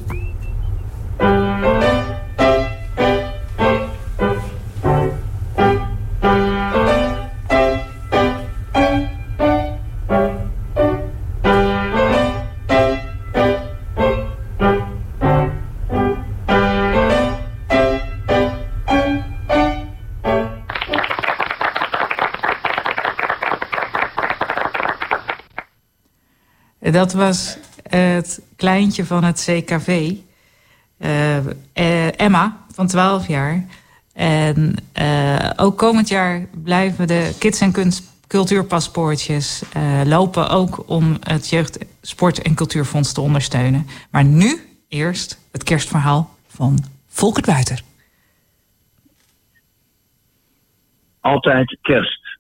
[27.06, 27.58] Dat was
[27.90, 30.14] het kleintje van het CKV.
[30.98, 31.38] eh,
[31.74, 33.66] eh, Emma, van 12 jaar.
[34.14, 39.64] En eh, ook komend jaar blijven de kids- en kunst cultuurpaspoortjes
[40.06, 40.50] lopen...
[40.50, 43.88] ook om het Jeugd, Sport en Cultuurfonds te ondersteunen.
[44.12, 47.82] Maar nu eerst het kerstverhaal van Volkert Buiter.
[51.20, 52.38] Altijd kerst.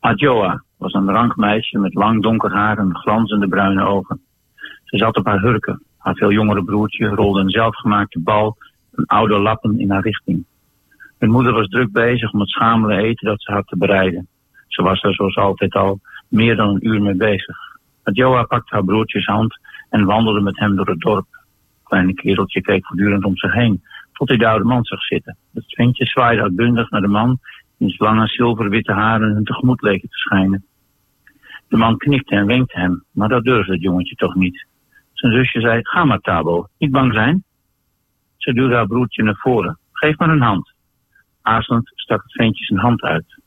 [0.00, 4.20] Adjoa was een rank meisje met lang donker haar en glanzende bruine ogen.
[4.84, 5.82] Ze zat op haar hurken.
[5.98, 8.56] Haar veel jongere broertje rolde een zelfgemaakte bal
[8.92, 10.44] van oude lappen in haar richting.
[11.18, 14.28] Hun moeder was druk bezig om het schamele eten dat ze had te bereiden.
[14.66, 17.56] Ze was er zoals altijd al meer dan een uur mee bezig.
[18.02, 19.58] Adjoa pakte haar broertjes hand
[19.90, 21.26] en wandelde met hem door het dorp.
[21.82, 23.82] Kleine kereltje keek voortdurend om zich heen,
[24.12, 25.36] tot hij de oude man zag zitten.
[25.54, 27.38] Het ventje zwaaide uitbundig naar de man,
[27.76, 30.64] wiens lange zilverwitte haren hun tegemoet leken te schijnen.
[31.68, 34.66] De man knikte en wenkte hem, maar dat durfde het jongetje toch niet.
[35.12, 37.44] Zijn zusje zei, ga maar Tabo, niet bang zijn.
[38.36, 39.78] Ze duwde haar broertje naar voren.
[39.92, 40.72] Geef maar een hand.
[41.42, 43.40] Aarzelend stak het ventje zijn hand uit.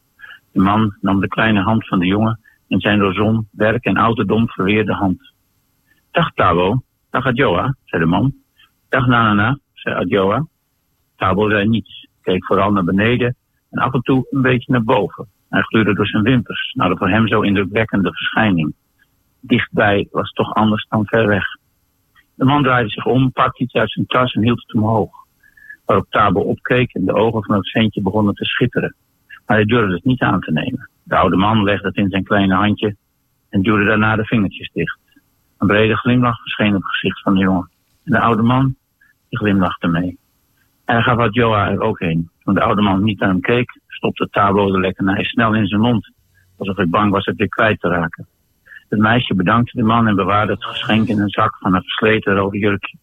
[0.51, 3.97] De man nam de kleine hand van de jongen en zijn door zon, werk en
[3.97, 5.33] ouderdom verweerde hand.
[6.11, 8.33] Dag Tabo, dag Adjoa, zei de man.
[8.89, 10.47] Dag Nanana, zei Adjoa.
[11.15, 13.35] Tabo zei niets, keek vooral naar beneden
[13.69, 15.27] en af en toe een beetje naar boven.
[15.49, 18.73] Hij gluurde door zijn wimpers, naar de voor hem zo indrukwekkende verschijning.
[19.41, 21.45] Dichtbij was toch anders dan ver weg.
[22.35, 25.11] De man draaide zich om, pakte iets uit zijn tas en hield het omhoog.
[25.85, 28.95] Waarop Tabo opkeek en de ogen van het ventje begonnen te schitteren.
[29.45, 30.89] Maar hij durfde het niet aan te nemen.
[31.03, 32.95] De oude man legde het in zijn kleine handje
[33.49, 34.99] en duwde daarna de vingertjes dicht.
[35.57, 37.69] Een brede glimlach verscheen op het gezicht van de jongen.
[38.03, 38.75] En de oude man,
[39.29, 40.17] die glimlachte mee.
[40.85, 42.29] En hij gaf Adjoa er ook heen.
[42.43, 45.81] Toen de oude man niet naar hem keek, stopte Tabo de lekkernij snel in zijn
[45.81, 46.11] mond.
[46.57, 48.27] Alsof hij bang was het weer kwijt te raken.
[48.89, 52.35] Het meisje bedankte de man en bewaarde het geschenk in een zak van een versleten
[52.35, 52.97] rode jurkje.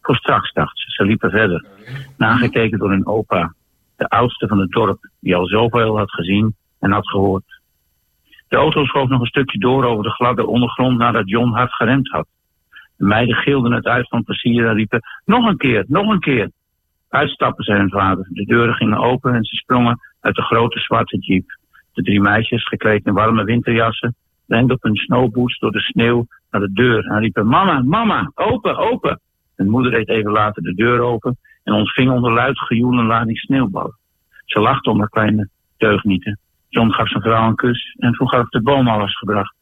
[0.00, 0.90] Voor straks, dacht ze.
[0.90, 1.64] Ze liepen verder.
[2.16, 3.54] Nagekeken door hun opa,
[3.96, 7.60] de oudste van het dorp, die al zoveel had gezien en had gehoord.
[8.48, 12.08] De auto schoof nog een stukje door over de gladde ondergrond nadat John hard geremd
[12.08, 12.26] had.
[12.96, 16.50] De meiden gilden het uit van plezier en riepen, nog een keer, nog een keer.
[17.08, 18.26] Uitstappen, zei hun vader.
[18.30, 21.58] De deuren gingen open en ze sprongen uit de grote zwarte jeep.
[21.92, 24.14] De drie meisjes, gekleed in warme winterjassen,
[24.46, 28.76] renden op hun snowboots door de sneeuw naar de deur en riepen, mama, mama, open,
[28.76, 29.20] open.
[29.56, 33.38] Hun moeder deed even later de deur open en ontving onder luid gejoel een lading
[33.38, 33.98] sneeuwballen.
[34.44, 36.38] Ze lachte om haar kleine deugnieten.
[36.68, 39.54] John gaf zijn vrouw een kus en vroeg haar de boom al was gebracht.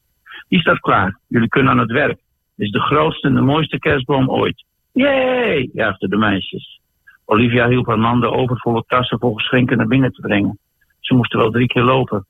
[0.49, 1.19] Die staat klaar.
[1.27, 2.19] Jullie kunnen aan het werk.
[2.57, 4.65] Het is de grootste en de mooiste kerstboom ooit.
[4.93, 6.81] Jee, juichten de meisjes.
[7.31, 10.59] Olivia hielp haar man de overvolle tassen vol geschenken naar binnen te brengen.
[11.01, 12.27] Ze moesten wel drie keer lopen.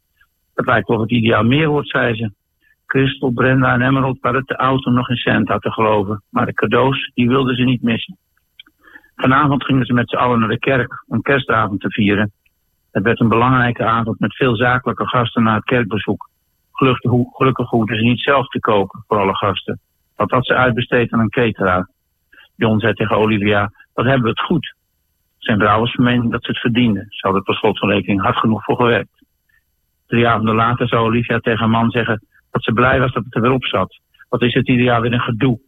[0.54, 2.30] Het lijkt wel het ideaal meer wordt, zei ze.
[2.86, 6.22] Christel, Brenda en Emerald waren oud om nog in Santa te geloven.
[6.30, 8.16] Maar de cadeaus, die wilden ze niet missen.
[9.16, 12.32] Vanavond gingen ze met z'n allen naar de kerk om kerstavond te vieren.
[12.90, 16.28] Het werd een belangrijke avond met veel zakelijke gasten na het kerkbezoek.
[16.72, 19.80] Gelukkig, gelukkig hoefden ze niet zelf te koken voor alle gasten.
[20.16, 21.88] Dat had ze uitbesteed aan een cateraar.
[22.56, 24.76] John zei tegen Olivia, wat hebben we het goed.
[25.38, 27.06] Zijn van mening dat ze het verdiende.
[27.08, 29.22] Ze hadden er per slot van rekening hard genoeg voor gewerkt.
[30.06, 33.34] Drie avonden later zou Olivia tegen haar man zeggen dat ze blij was dat het
[33.34, 34.00] er weer op zat.
[34.28, 35.60] Wat is het ieder jaar weer een gedoe.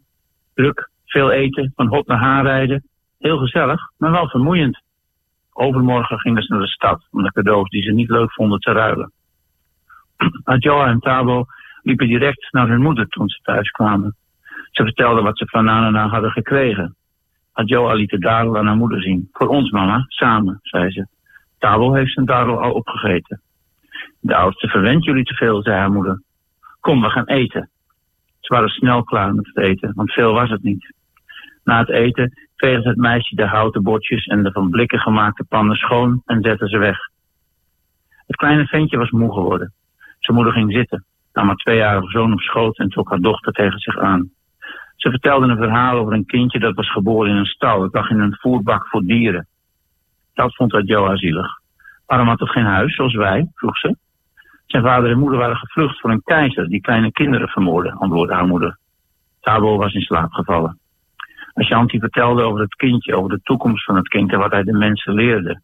[0.55, 2.89] Druk, veel eten, van hot naar haar rijden.
[3.19, 4.83] Heel gezellig, maar wel vermoeiend.
[5.53, 8.73] Overmorgen gingen ze naar de stad om de cadeaus die ze niet leuk vonden te
[8.73, 9.13] ruilen.
[10.45, 11.45] Adjoa en Tabo
[11.83, 14.17] liepen direct naar hun moeder toen ze thuis kwamen.
[14.71, 16.97] Ze vertelden wat ze van Nana hadden gekregen.
[17.61, 19.29] Adjoa liet de dadel aan haar moeder zien.
[19.33, 21.07] Voor ons mama, samen, zei ze.
[21.59, 23.41] Tabo heeft zijn dadel al opgegeten.
[24.21, 26.23] De oudste verwendt jullie te veel, zei haar moeder.
[26.81, 27.71] Kom, we gaan eten.
[28.41, 30.95] Ze waren snel klaar met het eten, want veel was het niet.
[31.65, 35.77] Na het eten veegde het meisje de houten bordjes en de van blikken gemaakte pannen
[35.77, 36.99] schoon en zette ze weg.
[38.27, 39.73] Het kleine ventje was moe geworden.
[40.19, 43.79] Zijn moeder ging zitten, nam haar tweejarige zoon op schoot en trok haar dochter tegen
[43.79, 44.31] zich aan.
[45.01, 47.83] Ze vertelde een verhaal over een kindje dat was geboren in een stal.
[47.83, 49.47] Het lag in een voerbak voor dieren.
[50.35, 51.61] Dat vond Adjoa zielig.
[52.07, 53.51] Waarom had het geen huis, zoals wij?
[53.55, 53.97] vroeg ze.
[54.67, 58.47] Zijn vader en moeder waren gevlucht voor een keizer die kleine kinderen vermoordde, antwoordde haar
[58.47, 58.79] moeder.
[59.41, 60.79] Tabo was in slaap gevallen.
[61.53, 64.73] Ashanti vertelde over het kindje, over de toekomst van het kind en wat hij de
[64.73, 65.61] mensen leerde.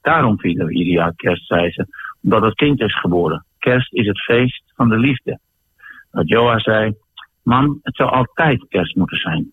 [0.00, 1.86] Daarom vieren we ieder jaar kerst, zei ze,
[2.22, 3.44] omdat het kind is geboren.
[3.58, 5.38] Kerst is het feest van de liefde.
[6.10, 6.94] Adjoa zei,
[7.42, 9.50] mam, het zou altijd kerst moeten zijn.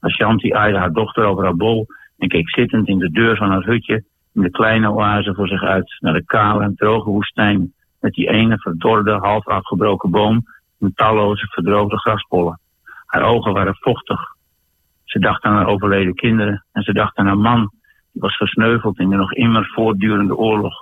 [0.00, 1.86] Ashanti aaide haar dochter over haar bol
[2.18, 5.62] en keek zittend in de deur van haar hutje in de kleine oase voor zich
[5.62, 10.42] uit naar de kale en droge woestijn met die ene verdorde, half afgebroken boom
[10.80, 12.60] en talloze verdroogde graspollen.
[13.06, 14.20] Haar ogen waren vochtig.
[15.04, 17.70] Ze dacht aan haar overleden kinderen en ze dacht aan haar man,
[18.12, 20.74] die was gesneuveld in de nog immer voortdurende oorlog.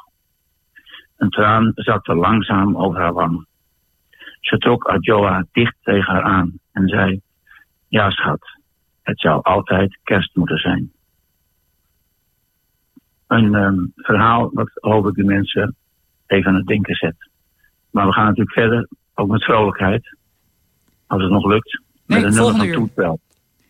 [1.17, 3.47] Een traan zakte langzaam over haar wang.
[4.43, 7.21] Ze trok Adjoa dicht tegen haar aan en zei,
[7.89, 8.59] ja schat,
[9.03, 10.93] het zou altijd kerst moeten zijn.
[13.27, 15.77] Een ehm, verhaal wat hoop ik de mensen
[16.27, 17.31] even aan het denken zet.
[17.91, 20.17] Maar we gaan natuurlijk verder, ook met vrolijkheid,
[21.07, 22.75] als het nog lukt, Nee, met een nummer volgende van uur.
[22.75, 23.21] Toetbel.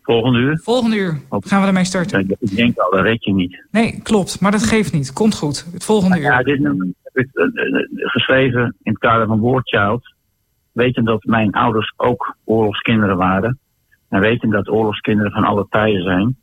[0.01, 0.59] Volgende uur?
[0.63, 2.29] Volgende uur gaan we ermee starten.
[2.39, 3.65] Ik denk al, dat red je niet.
[3.71, 4.41] Nee, klopt.
[4.41, 5.13] Maar dat geeft niet.
[5.13, 5.65] Komt goed.
[5.73, 6.23] Het volgende uur.
[6.23, 10.12] Ja, dit nummer heb ik eh, eh, geschreven in het kader van Wordchild.
[10.73, 13.59] Weten dat mijn ouders ook oorlogskinderen waren.
[14.09, 16.37] En weten dat oorlogskinderen van alle tijden zijn.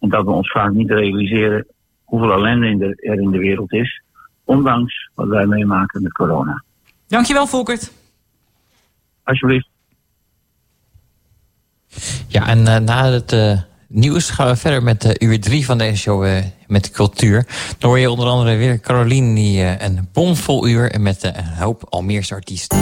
[0.00, 1.66] En dat we ons vaak niet realiseren
[2.04, 4.02] hoeveel ellende in de- er in de wereld is.
[4.44, 6.64] Ondanks wat wij meemaken met corona.
[7.08, 7.92] Dankjewel, Volkert.
[9.24, 9.68] Alsjeblieft.
[12.28, 13.58] Ja, en eh, na het eh,
[13.88, 17.46] nieuws gaan we verder met eh, uur drie van deze show eh, met de cultuur.
[17.78, 21.56] Dan hoor je onder andere weer Caroline die eh, een bomvol uur met eh, een
[21.62, 22.78] hoop Almeerse artiesten.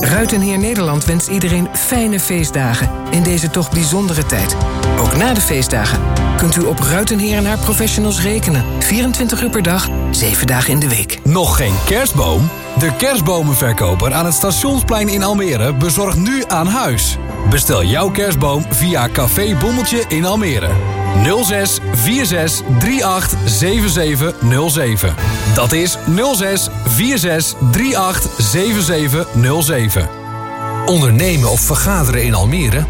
[0.00, 4.56] Ruitenheer Nederland wenst iedereen fijne feestdagen in deze toch bijzondere tijd.
[4.98, 6.00] Ook na de feestdagen
[6.36, 8.64] kunt u op Ruitenheer en haar professionals rekenen.
[8.78, 11.18] 24 uur per dag, 7 dagen in de week.
[11.24, 12.48] Nog geen kerstboom?
[12.78, 17.16] De kerstbomenverkoper aan het Stationsplein in Almere bezorgt nu aan huis.
[17.50, 20.99] Bestel jouw kerstboom via Café Bommeltje in Almere.
[21.42, 25.14] 06 46 38 7707.
[25.54, 25.98] Dat is
[26.34, 30.08] 06 46 38 7707.
[30.86, 32.84] Ondernemen of vergaderen in Almere?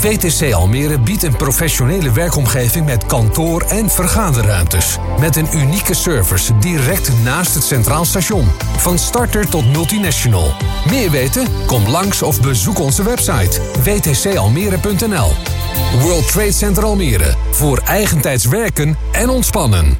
[0.00, 4.98] WTC Almere biedt een professionele werkomgeving met kantoor- en vergaderruimtes.
[5.20, 8.48] Met een unieke service direct naast het Centraal Station.
[8.76, 10.52] Van starter tot multinational.
[10.90, 11.46] Meer weten?
[11.66, 15.55] Kom langs of bezoek onze website wtcalmere.nl.
[16.00, 17.34] World Trade Center Almere.
[17.50, 19.98] Voor eigentijds werken en ontspannen.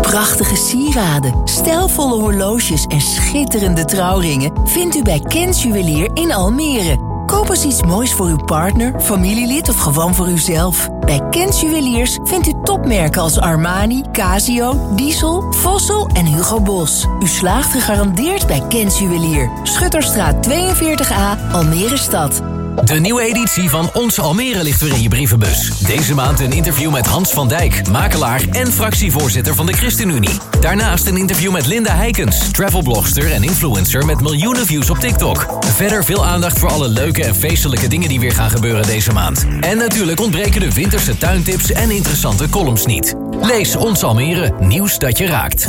[0.00, 7.12] Prachtige sieraden, stijlvolle horloges en schitterende trouwringen vindt u bij Kens Juwelier in Almere.
[7.26, 10.88] Koop eens iets moois voor uw partner, familielid of gewoon voor uzelf.
[11.00, 17.06] Bij Kens Juweliers vindt u topmerken als Armani, Casio, Diesel, Vossel en Hugo Boss.
[17.20, 19.50] U slaagt gegarandeerd bij Kens Juwelier.
[19.62, 22.53] Schutterstraat 42a, Almere Stad.
[22.82, 25.68] De nieuwe editie van Ons Almere ligt weer in je brievenbus.
[25.78, 30.38] Deze maand een interview met Hans van Dijk, makelaar en fractievoorzitter van de ChristenUnie.
[30.60, 35.46] Daarnaast een interview met Linda Heikens, travelblogster en influencer met miljoenen views op TikTok.
[35.60, 39.46] Verder veel aandacht voor alle leuke en feestelijke dingen die weer gaan gebeuren deze maand.
[39.60, 43.14] En natuurlijk ontbreken de winterse tuintips en interessante columns niet.
[43.40, 45.68] Lees Ons Almere, nieuws dat je raakt.